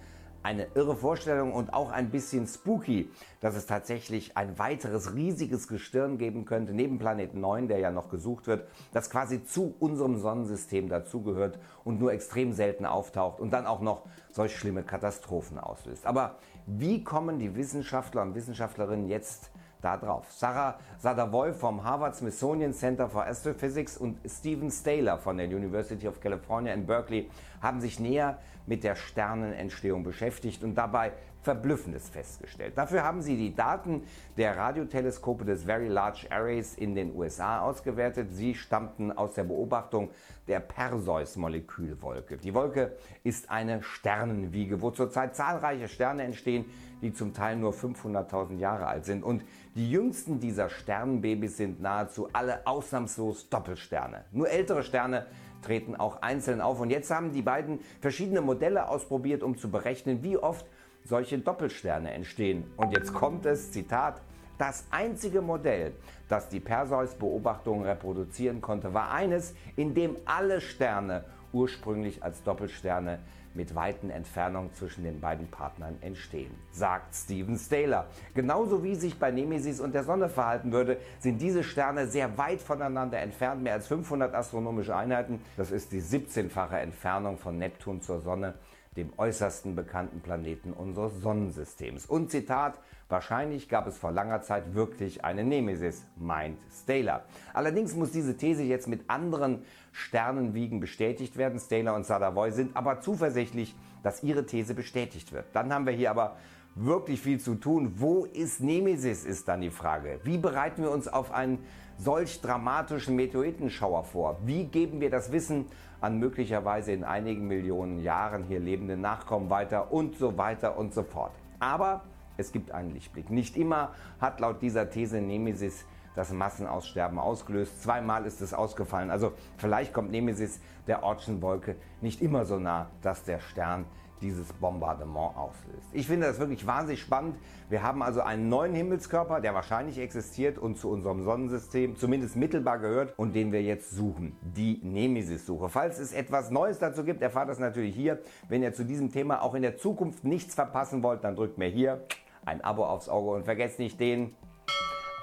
eine 0.45 0.69
irre 0.75 0.95
Vorstellung 0.95 1.53
und 1.53 1.73
auch 1.73 1.91
ein 1.91 2.11
bisschen 2.11 2.47
spooky, 2.47 3.11
dass 3.41 3.57
es 3.57 3.67
tatsächlich 3.67 4.37
ein 4.37 4.59
weiteres 4.59 5.15
riesiges 5.15 5.67
Gestirn 5.69 6.19
geben 6.19 6.45
könnte, 6.45 6.73
neben 6.75 6.99
Planet 6.99 7.35
9, 7.35 7.67
der 7.67 7.79
ja 7.79 7.91
noch 7.91 8.11
gesucht 8.11 8.47
wird, 8.47 8.69
das 8.93 9.11
quasi 9.11 9.45
zu 9.45 9.75
unserem 9.81 10.19
Sonnensystem 10.19 10.89
dazugehört 10.89 11.59
und 11.83 11.99
nur 11.99 12.13
extrem 12.13 12.53
selten 12.53 12.85
auftaucht 12.85 13.41
und 13.41 13.53
dann 13.53 13.67
auch 13.67 13.81
noch 13.81 14.03
solch 14.31 14.57
schlimme 14.57 14.83
Katastrophen 14.83 15.59
auslöst. 15.59 16.07
Aber 16.07 16.37
Wie 16.67 17.05
kommen 17.05 17.39
die 17.39 17.55
Wissenschaftler 17.57 18.23
und 18.23 18.35
Wissenschaftlerinnen 18.35 19.07
jetzt 19.07 19.51
da 19.85 19.97
drauf? 19.97 20.31
Sarah 20.31 20.79
Sadavoy 20.99 21.53
vom 21.53 21.85
Harvard 21.85 22.17
Smithsonian 22.17 22.73
Center 22.73 23.09
for 23.09 23.27
Astrophysics 23.27 23.97
und 23.99 24.19
Stephen 24.27 24.71
Staler 24.71 25.19
von 25.19 25.37
der 25.37 25.47
University 25.47 26.09
of 26.09 26.21
California 26.21 26.73
in 26.73 26.87
Berkeley 26.87 27.29
haben 27.61 27.81
sich 27.81 28.01
näher 28.01 28.39
mit 28.67 28.83
der 28.83 28.97
Sternenentstehung 28.97 30.03
beschäftigt 30.03 30.63
und 30.63 30.75
dabei 30.75 31.13
Verblüffendes 31.45 32.09
festgestellt. 32.09 32.79
Dafür 32.79 33.05
haben 33.05 33.21
sie 33.21 33.37
die 33.37 33.55
Daten 33.55 34.05
der 34.39 34.57
Radioteleskope 34.57 35.45
des 35.45 35.65
Very 35.65 35.89
Large 35.89 36.27
Arrays 36.31 36.75
in 36.75 36.95
den 36.95 37.15
USA 37.15 37.61
ausgewertet. 37.61 38.29
Sie 38.33 38.55
stammten 38.55 39.13
aus 39.13 39.35
der 39.35 39.45
Beobachtung 39.45 40.09
der 40.49 40.61
Perseus-Molekülwolke. 40.61 42.39
Die 42.39 42.55
Wolke 42.55 42.97
ist 43.25 43.51
eine 43.51 43.83
Sternenwiege, 43.83 44.81
wo 44.81 44.91
zurzeit 44.91 45.37
zahlreiche 45.37 45.89
Sterne 45.89 46.23
entstehen, 46.23 46.65
die 47.05 47.13
zum 47.13 47.35
Teil 47.35 47.57
nur 47.57 47.73
500.000 47.73 48.57
Jahre 48.57 48.87
alt 48.87 49.05
sind. 49.05 49.23
Und 49.23 49.45
die 49.77 49.91
jüngsten 49.91 50.41
dieser 50.41 50.71
Sternenbabys 50.71 51.59
sind 51.59 51.81
nahezu 51.81 52.29
alle 52.33 52.67
ausnahmslos 52.67 53.51
Doppelsterne. 53.51 54.25
Nur 54.33 54.49
ältere 54.49 54.83
Sterne 54.83 55.27
treten 55.63 55.95
auch 55.95 56.23
einzeln 56.23 56.63
auf. 56.63 56.81
Und 56.81 56.89
jetzt 56.89 57.11
haben 57.11 57.33
die 57.33 57.43
beiden 57.43 57.81
verschiedene 58.01 58.41
Modelle 58.41 58.89
ausprobiert, 58.89 59.43
um 59.43 59.57
zu 59.59 59.71
berechnen, 59.71 60.23
wie 60.23 60.39
oft 60.39 60.67
solche 61.05 61.39
Doppelsterne 61.39 62.11
entstehen. 62.11 62.65
Und 62.79 62.93
jetzt 62.97 63.13
kommt 63.13 63.45
es, 63.45 63.71
Zitat, 63.71 64.23
das 64.57 64.87
einzige 64.91 65.43
Modell, 65.43 65.93
das 66.31 66.49
die 66.49 66.61
Perseus-Beobachtungen 66.61 67.85
reproduzieren 67.85 68.63
konnte, 68.63 68.95
war 68.95 69.11
eines, 69.11 69.55
in 69.77 69.95
dem 69.95 70.17
alle 70.25 70.63
Sterne 70.63 71.25
ursprünglich 71.55 72.23
als 72.23 72.43
Doppelsterne 72.43 73.21
mit 73.55 73.75
weiten 73.75 74.11
Entfernungen 74.11 74.75
zwischen 74.75 75.05
den 75.05 75.21
beiden 75.21 75.47
Partnern 75.47 75.97
entstehen, 76.01 76.51
sagt 76.73 77.15
Steven 77.15 77.57
Staler. 77.57 78.09
Genauso 78.35 78.83
wie 78.83 78.97
sich 78.97 79.19
bei 79.19 79.31
Nemesis 79.31 79.81
und 79.81 79.95
der 79.95 80.05
Sonne 80.05 80.29
verhalten 80.29 80.73
würde, 80.73 80.99
sind 81.21 81.41
diese 81.41 81.63
Sterne 81.63 82.09
sehr 82.09 82.37
weit 82.37 82.61
voneinander 82.61 83.21
entfernt, 83.21 83.63
mehr 83.63 83.75
als 83.75 83.87
500 83.87 84.35
astronomische 84.35 84.97
Einheiten. 84.97 85.41
Das 85.57 85.71
ist 85.71 85.93
die 85.93 86.03
17-fache 86.03 86.79
Entfernung 86.79 87.39
von 87.39 87.57
Neptun 87.57 88.03
zur 88.03 88.21
Sonne 88.21 88.55
dem 88.97 89.13
äußersten 89.17 89.75
bekannten 89.75 90.21
Planeten 90.21 90.73
unseres 90.73 91.21
Sonnensystems. 91.21 92.07
Und 92.07 92.31
Zitat, 92.31 92.79
wahrscheinlich 93.09 93.69
gab 93.69 93.87
es 93.87 93.99
vor 93.99 94.13
langer 94.13 94.43
Zeit 94.43 94.75
wirklich 94.75 95.25
eine 95.25 95.45
Nemesis, 95.45 96.05
meint 96.17 96.59
Staler. 96.71 97.25
Allerdings 97.53 97.95
muss 97.95 98.13
diese 98.13 98.37
These 98.37 98.63
jetzt 98.63 98.87
mit 98.87 99.11
anderen 99.11 99.65
Sternenwiegen 99.95 100.81
bestätigt 100.81 101.37
werden. 101.37 101.59
Staler 101.59 101.95
und 101.95 102.05
Sadavoy 102.05 102.51
sind 102.51 102.77
aber 102.77 103.01
zuversichtlich, 103.01 103.75
dass 104.03 104.23
ihre 104.23 104.45
These 104.45 104.75
bestätigt 104.75 105.33
wird. 105.33 105.47
Dann 105.53 105.73
haben 105.73 105.87
wir 105.87 105.93
hier 105.93 106.11
aber 106.11 106.37
wirklich 106.75 107.21
viel 107.21 107.39
zu 107.39 107.55
tun. 107.55 107.95
Wo 107.97 108.25
ist 108.25 108.61
Nemesis, 108.61 109.25
ist 109.25 109.47
dann 109.47 109.61
die 109.61 109.71
Frage. 109.71 110.19
Wie 110.25 110.37
bereiten 110.37 110.83
wir 110.83 110.91
uns 110.91 111.07
auf 111.07 111.33
einen 111.33 111.61
solch 111.97 112.41
dramatischen 112.41 113.15
Meteoritenschauer 113.15 114.03
vor? 114.03 114.39
Wie 114.45 114.65
geben 114.65 115.01
wir 115.01 115.11
das 115.11 115.31
Wissen 115.31 115.67
an 116.01 116.19
möglicherweise 116.19 116.93
in 116.93 117.03
einigen 117.03 117.47
Millionen 117.47 118.03
Jahren 118.03 118.45
hier 118.45 118.61
lebende 118.61 118.97
Nachkommen 118.97 119.49
weiter 119.49 119.91
und 119.91 120.17
so 120.17 120.37
weiter 120.37 120.77
und 120.77 120.93
so 120.93 121.03
fort. 121.03 121.33
Aber 121.61 122.03
es 122.37 122.53
gibt 122.53 122.73
einen 122.73 122.93
Lichtblick. 122.93 123.31
Nicht 123.31 123.57
immer 123.57 123.95
hat 124.21 124.39
laut 124.41 124.61
dieser 124.61 124.91
These 124.91 125.23
Nemesis 125.23 125.87
das 126.15 126.33
Massenaussterben 126.33 127.19
ausgelöst. 127.19 127.83
Zweimal 127.83 128.27
ist 128.27 128.41
es 128.41 128.55
ausgefallen. 128.55 129.11
Also 129.11 129.33
vielleicht 129.57 129.93
kommt 129.93 130.11
Nemesis 130.11 130.61
der 130.87 131.03
Ortschen 131.03 131.43
Wolke 131.43 131.77
nicht 132.01 132.23
immer 132.23 132.45
so 132.45 132.59
nah, 132.59 132.91
dass 133.03 133.25
der 133.25 133.41
Stern 133.41 133.85
dieses 134.25 134.53
Bombardement 134.55 135.37
auslöst. 135.37 135.87
Ich 135.93 136.07
finde 136.07 136.27
das 136.27 136.39
wirklich 136.39 136.67
wahnsinnig 136.67 137.01
spannend. 137.01 137.37
Wir 137.69 137.83
haben 137.83 138.03
also 138.03 138.23
einen 138.23 138.49
neuen 138.49 138.75
Himmelskörper, 138.75 139.41
der 139.41 139.55
wahrscheinlich 139.55 139.99
existiert 139.99 140.57
und 140.59 140.79
zu 140.79 140.89
unserem 140.89 141.23
Sonnensystem 141.25 141.97
zumindest 141.97 142.35
mittelbar 142.35 142.79
gehört 142.79 143.13
und 143.19 143.35
den 143.35 143.53
wir 143.53 143.63
jetzt 143.63 143.91
suchen. 143.91 144.37
Die 144.43 144.81
Nemesis-Suche. 144.83 145.69
Falls 145.69 145.99
es 145.99 146.13
etwas 146.13 146.51
Neues 146.51 146.79
dazu 146.79 147.05
gibt, 147.05 147.21
erfahrt 147.21 147.51
das 147.51 147.59
natürlich 147.59 147.95
hier. 147.95 148.21
Wenn 148.49 148.63
ihr 148.63 148.73
zu 148.73 148.85
diesem 148.85 149.13
Thema 149.13 149.43
auch 149.43 149.55
in 149.55 149.63
der 149.63 149.77
Zukunft 149.77 150.25
nichts 150.25 150.55
verpassen 150.55 151.03
wollt, 151.03 151.23
dann 151.23 151.37
drückt 151.37 151.59
mir 151.59 151.69
hier 151.69 152.05
ein 152.47 152.63
Abo 152.63 152.87
aufs 152.87 153.09
Auge 153.09 153.31
und 153.31 153.45
vergesst 153.45 153.79
nicht 153.79 154.01
den 154.01 154.35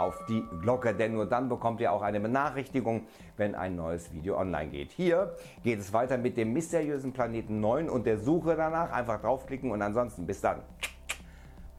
auf 0.02 0.26
die 0.26 0.44
Glocke, 0.62 0.94
denn 0.94 1.14
nur 1.14 1.26
dann 1.26 1.50
bekommt 1.50 1.80
ihr 1.82 1.92
auch 1.92 2.02
eine 2.02 2.20
Benachrichtigung, 2.20 3.08
wenn 3.38 3.56
ein 3.56 3.76
neues 3.76 4.12
Video 4.12 4.38
online 4.38 4.70
geht. 4.70 4.92
Hier 4.92 5.36
geht 5.64 5.80
es 5.80 5.94
weiter 5.94 6.18
mit 6.18 6.38
dem 6.38 6.54
mysteriösen 6.54 7.14
Planeten 7.14 7.60
9 7.60 7.90
und 7.90 8.06
der 8.06 8.18
Suche 8.18 8.56
danach. 8.56 8.92
Einfach 8.92 9.22
draufklicken 9.22 9.72
und 9.72 9.82
ansonsten 9.82 10.26
bis 10.26 10.42
dann. 10.42 10.62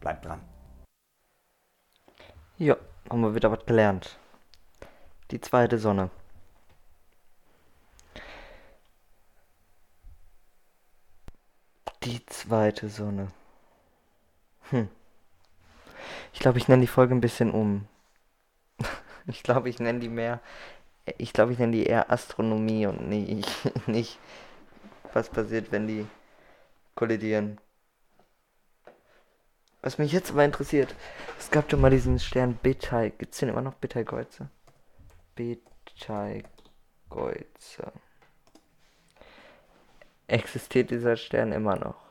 Bleibt 0.00 0.24
dran. 0.24 0.40
Ja, 2.58 2.76
haben 3.10 3.20
wir 3.20 3.34
wieder 3.34 3.50
was 3.50 3.64
gelernt. 3.66 4.18
Die 5.30 5.40
zweite 5.40 5.78
Sonne. 5.78 6.10
Die 12.04 12.24
zweite 12.26 12.88
Sonne. 12.88 13.28
Hm. 14.70 14.88
Ich 16.32 16.40
glaube, 16.40 16.58
ich 16.58 16.68
nenne 16.68 16.80
die 16.80 16.88
Folge 16.88 17.14
ein 17.14 17.20
bisschen 17.20 17.50
um. 17.50 17.86
Ich 19.26 19.42
glaube, 19.42 19.68
ich 19.68 19.78
nenne 19.78 20.00
die 20.00 20.08
mehr. 20.08 20.40
Ich 21.18 21.32
glaube, 21.32 21.52
ich 21.52 21.58
nenne 21.58 21.72
die 21.72 21.86
eher 21.86 22.10
Astronomie 22.10 22.86
und 22.86 23.08
nicht, 23.08 23.48
nicht 23.88 24.18
was 25.12 25.28
passiert, 25.28 25.72
wenn 25.72 25.86
die 25.86 26.06
kollidieren. 26.94 27.58
Was 29.82 29.98
mich 29.98 30.12
jetzt 30.12 30.30
aber 30.30 30.44
interessiert, 30.44 30.94
es 31.38 31.50
gab 31.50 31.68
doch 31.68 31.78
mal 31.78 31.90
diesen 31.90 32.20
Stern 32.20 32.56
Betai. 32.62 33.10
Gibt 33.10 33.34
es 33.34 33.40
den 33.40 33.48
immer 33.48 33.62
noch 33.62 33.74
Betelgeuse? 33.74 34.48
Betelgeuse. 35.34 36.46
Existiert 40.28 40.90
dieser 40.90 41.16
Stern 41.16 41.50
immer 41.50 41.76
noch? 41.76 42.01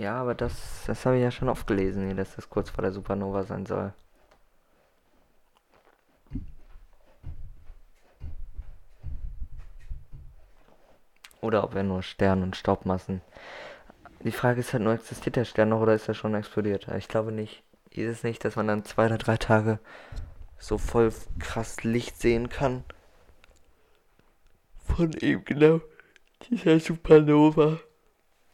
Ja, 0.00 0.14
aber 0.18 0.34
das, 0.34 0.84
das 0.86 1.04
habe 1.04 1.18
ich 1.18 1.22
ja 1.22 1.30
schon 1.30 1.50
oft 1.50 1.66
gelesen, 1.66 2.16
dass 2.16 2.34
das 2.34 2.48
kurz 2.48 2.70
vor 2.70 2.80
der 2.80 2.92
Supernova 2.92 3.44
sein 3.44 3.66
soll. 3.66 3.92
Oder 11.42 11.64
ob 11.64 11.74
er 11.74 11.82
nur 11.82 12.02
Stern 12.02 12.42
und 12.42 12.56
Staubmassen. 12.56 13.20
Die 14.24 14.32
Frage 14.32 14.60
ist 14.60 14.72
halt 14.72 14.82
nur, 14.82 14.94
existiert 14.94 15.36
der 15.36 15.44
Stern 15.44 15.68
noch 15.68 15.80
oder 15.82 15.94
ist 15.94 16.08
er 16.08 16.14
schon 16.14 16.34
explodiert? 16.34 16.88
Ich 16.96 17.08
glaube 17.08 17.30
nicht. 17.30 17.62
Ist 17.90 18.08
es 18.08 18.22
nicht, 18.22 18.42
dass 18.42 18.56
man 18.56 18.68
dann 18.68 18.86
zwei 18.86 19.04
oder 19.04 19.18
drei 19.18 19.36
Tage 19.36 19.80
so 20.58 20.78
voll 20.78 21.12
krass 21.38 21.84
Licht 21.84 22.16
sehen 22.18 22.48
kann. 22.48 22.84
Von 24.78 25.12
eben 25.20 25.44
genau 25.44 25.82
dieser 26.48 26.80
Supernova, 26.80 27.80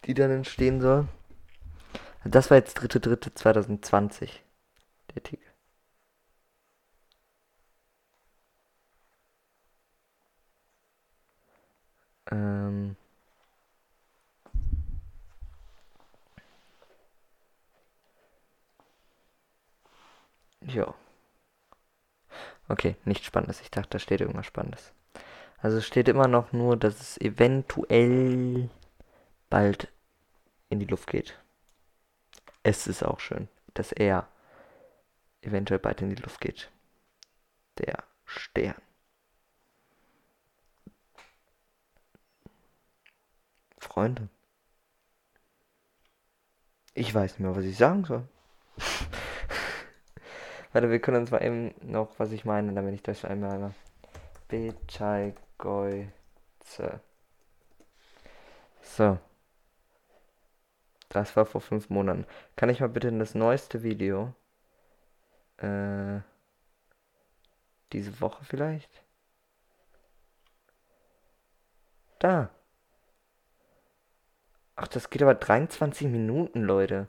die 0.07 0.15
dann 0.15 0.33
entstehen 0.33 0.81
soll. 0.81 1.07
Das 2.30 2.50
war 2.50 2.56
jetzt 2.59 2.78
3.3.2020, 2.78 4.30
der 5.14 5.23
Titel. 5.23 5.45
Ähm. 12.30 12.97
Ja. 20.66 20.95
Okay, 22.68 22.97
nichts 23.04 23.26
Spannendes. 23.26 23.61
Ich 23.61 23.71
dachte, 23.71 23.90
da 23.90 23.99
steht 23.99 24.21
irgendwas 24.21 24.47
Spannendes. 24.47 24.92
Also 25.59 25.80
steht 25.80 26.09
immer 26.09 26.28
noch 26.28 26.52
nur, 26.52 26.76
dass 26.76 27.00
es 27.00 27.21
eventuell 27.21 28.68
bald 29.50 29.88
in 30.71 30.80
die 30.80 30.87
Luft 30.87 31.09
geht. 31.09 31.38
Es 32.68 32.88
ist 32.88 33.04
auch 33.04 33.20
schön, 33.20 33.46
dass 33.75 33.92
er 33.92 34.26
eventuell 35.40 35.78
bald 35.78 36.02
in 36.02 36.11
die 36.11 36.20
Luft 36.20 36.40
geht. 36.40 36.68
Der 37.78 38.02
Stern. 38.25 38.75
Freunde. 43.78 44.28
Ich 46.94 47.14
weiß 47.14 47.35
nicht 47.35 47.38
mehr, 47.38 47.54
was 47.54 47.62
ich 47.62 47.76
sagen 47.76 48.04
soll. 48.04 48.26
Warte, 50.73 50.90
wir 50.90 50.99
können 50.99 51.18
uns 51.18 51.30
mal 51.30 51.44
eben 51.44 51.73
noch, 51.82 52.18
was 52.18 52.32
ich 52.32 52.44
meine, 52.44 52.73
damit 52.73 52.94
ich 52.94 53.02
das 53.04 53.25
einmal 53.25 53.75
Beteigeuze. 54.49 56.11
So. 58.82 59.20
Das 61.16 61.35
war 61.35 61.46
vor 61.46 61.62
fünf 61.62 61.88
Monaten. 61.88 62.26
Kann 62.56 62.68
ich 62.68 62.80
mal 62.80 62.90
bitte 62.90 63.08
in 63.08 63.18
das 63.18 63.35
neueste 63.35 63.82
Video? 63.82 64.35
Äh, 65.56 66.20
diese 67.94 68.20
Woche 68.20 68.44
vielleicht? 68.44 69.02
Da. 72.18 72.50
Ach, 74.75 74.88
das 74.88 75.08
geht 75.08 75.23
aber 75.23 75.35
23 75.35 76.06
Minuten, 76.06 76.61
Leute. 76.61 77.08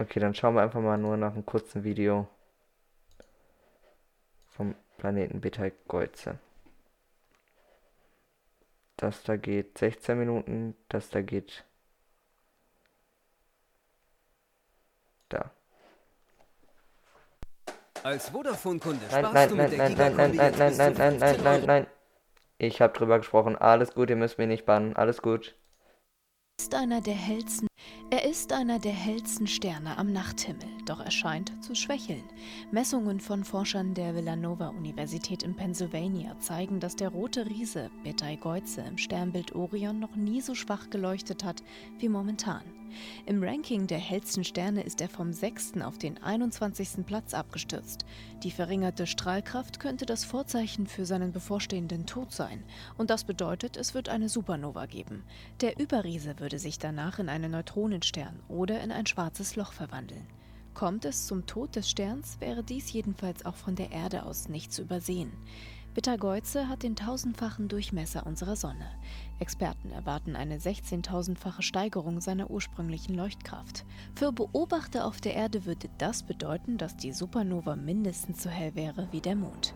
Okay, 0.00 0.18
dann 0.18 0.34
schauen 0.34 0.54
wir 0.54 0.62
einfach 0.62 0.80
mal 0.80 0.96
nur 0.96 1.18
nach 1.18 1.34
einem 1.34 1.44
kurzen 1.44 1.84
Video 1.84 2.26
vom 4.48 4.74
Planeten 4.96 5.42
Betelgeuse. 5.42 6.38
Das 8.96 9.22
da 9.24 9.36
geht 9.36 9.76
16 9.76 10.18
Minuten, 10.18 10.74
das 10.88 11.10
da 11.10 11.20
geht 11.20 11.66
da. 15.28 15.50
Als 18.02 18.30
Vodafone-Kunde 18.30 19.04
Nein, 19.10 19.22
nein, 19.34 19.54
nein, 19.54 19.76
nein, 19.76 19.94
nein, 19.96 20.16
nein, 20.16 20.16
nein, 20.16 20.56
nein, 20.56 20.76
nein, 20.76 20.96
nein, 20.96 21.18
15 21.18 21.44
nein, 21.44 21.46
Euro. 21.46 21.66
nein. 21.66 21.86
Ich 22.56 22.80
habe 22.80 22.94
drüber 22.94 23.18
gesprochen. 23.18 23.54
Alles 23.54 23.92
gut, 23.92 24.08
ihr 24.08 24.16
müsst 24.16 24.38
mich 24.38 24.48
nicht 24.48 24.64
bannen. 24.64 24.96
Alles 24.96 25.20
gut. 25.20 25.56
Ist 26.60 26.74
einer 26.74 27.00
der 27.00 27.14
hellsten. 27.14 27.68
Er 28.10 28.28
ist 28.28 28.52
einer 28.52 28.78
der 28.78 28.92
hellsten 28.92 29.46
Sterne 29.46 29.96
am 29.96 30.12
Nachthimmel, 30.12 30.68
doch 30.84 31.00
er 31.00 31.10
scheint 31.10 31.64
zu 31.64 31.74
schwächeln. 31.74 32.22
Messungen 32.70 33.18
von 33.18 33.44
Forschern 33.44 33.94
der 33.94 34.14
Villanova-Universität 34.14 35.42
in 35.42 35.56
Pennsylvania 35.56 36.38
zeigen, 36.38 36.78
dass 36.78 36.96
der 36.96 37.08
rote 37.08 37.46
Riese 37.46 37.90
Betelgeuse 38.04 38.82
im 38.82 38.98
Sternbild 38.98 39.54
Orion 39.54 40.00
noch 40.00 40.16
nie 40.16 40.42
so 40.42 40.54
schwach 40.54 40.90
geleuchtet 40.90 41.44
hat 41.44 41.62
wie 41.98 42.10
momentan. 42.10 42.79
Im 43.26 43.42
Ranking 43.42 43.86
der 43.86 43.98
hellsten 43.98 44.44
Sterne 44.44 44.82
ist 44.82 45.00
er 45.00 45.08
vom 45.08 45.32
6. 45.32 45.80
auf 45.82 45.98
den 45.98 46.22
21. 46.22 47.06
Platz 47.06 47.34
abgestürzt. 47.34 48.04
Die 48.42 48.50
verringerte 48.50 49.06
Strahlkraft 49.06 49.80
könnte 49.80 50.06
das 50.06 50.24
Vorzeichen 50.24 50.86
für 50.86 51.06
seinen 51.06 51.32
bevorstehenden 51.32 52.06
Tod 52.06 52.32
sein. 52.32 52.62
Und 52.96 53.10
das 53.10 53.24
bedeutet, 53.24 53.76
es 53.76 53.94
wird 53.94 54.08
eine 54.08 54.28
Supernova 54.28 54.86
geben. 54.86 55.24
Der 55.60 55.78
Überriese 55.78 56.38
würde 56.38 56.58
sich 56.58 56.78
danach 56.78 57.18
in 57.18 57.28
einen 57.28 57.52
Neutronenstern 57.52 58.40
oder 58.48 58.80
in 58.80 58.92
ein 58.92 59.06
schwarzes 59.06 59.56
Loch 59.56 59.72
verwandeln. 59.72 60.26
Kommt 60.74 61.04
es 61.04 61.26
zum 61.26 61.46
Tod 61.46 61.76
des 61.76 61.90
Sterns, 61.90 62.40
wäre 62.40 62.62
dies 62.62 62.92
jedenfalls 62.92 63.44
auch 63.44 63.56
von 63.56 63.74
der 63.74 63.90
Erde 63.90 64.24
aus 64.24 64.48
nicht 64.48 64.72
zu 64.72 64.82
übersehen. 64.82 65.32
Betelgeuse 65.92 66.68
hat 66.68 66.84
den 66.84 66.94
tausendfachen 66.94 67.66
Durchmesser 67.66 68.24
unserer 68.24 68.54
Sonne. 68.54 68.86
Experten 69.40 69.90
erwarten 69.90 70.36
eine 70.36 70.58
16.000-fache 70.58 71.62
Steigerung 71.62 72.20
seiner 72.20 72.48
ursprünglichen 72.48 73.16
Leuchtkraft. 73.16 73.84
Für 74.14 74.30
Beobachter 74.30 75.04
auf 75.04 75.20
der 75.20 75.34
Erde 75.34 75.64
würde 75.64 75.88
das 75.98 76.22
bedeuten, 76.22 76.78
dass 76.78 76.96
die 76.96 77.12
Supernova 77.12 77.74
mindestens 77.74 78.40
so 78.40 78.50
hell 78.50 78.76
wäre 78.76 79.08
wie 79.10 79.20
der 79.20 79.34
Mond. 79.34 79.74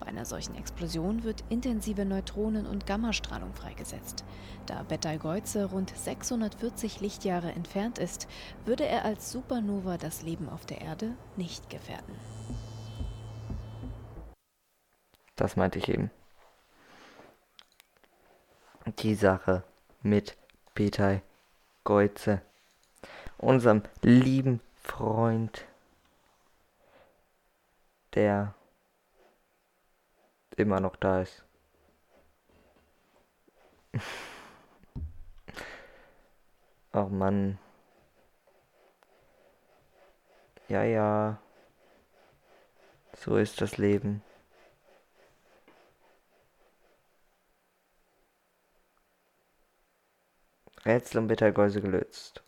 Bei 0.00 0.06
einer 0.06 0.26
solchen 0.26 0.54
Explosion 0.54 1.24
wird 1.24 1.44
intensive 1.48 2.04
Neutronen- 2.04 2.66
und 2.66 2.86
Gammastrahlung 2.86 3.54
freigesetzt. 3.54 4.22
Da 4.66 4.82
Betelgeuse 4.82 5.64
rund 5.64 5.96
640 5.96 7.00
Lichtjahre 7.00 7.52
entfernt 7.52 7.96
ist, 7.96 8.28
würde 8.66 8.84
er 8.84 9.06
als 9.06 9.32
Supernova 9.32 9.96
das 9.96 10.22
Leben 10.22 10.50
auf 10.50 10.66
der 10.66 10.82
Erde 10.82 11.16
nicht 11.38 11.70
gefährden. 11.70 12.14
Das 15.36 15.56
meinte 15.56 15.78
ich 15.78 15.88
eben. 15.88 16.10
Die 18.98 19.14
Sache 19.14 19.64
mit 20.02 20.36
Betelgeuse. 20.74 22.42
Unserem 23.38 23.82
lieben 24.02 24.60
Freund, 24.82 25.66
der 28.14 28.54
immer 30.56 30.80
noch 30.80 30.96
da 30.96 31.22
ist. 31.22 31.44
Ach 36.92 37.08
Mann. 37.08 37.58
Ja, 40.68 40.84
ja. 40.84 41.38
So 43.16 43.36
ist 43.36 43.60
das 43.60 43.78
Leben. 43.78 44.22
Rätsel 50.84 51.18
und 51.18 51.28
Bittergeuse 51.28 51.80
gelöst. 51.80 52.42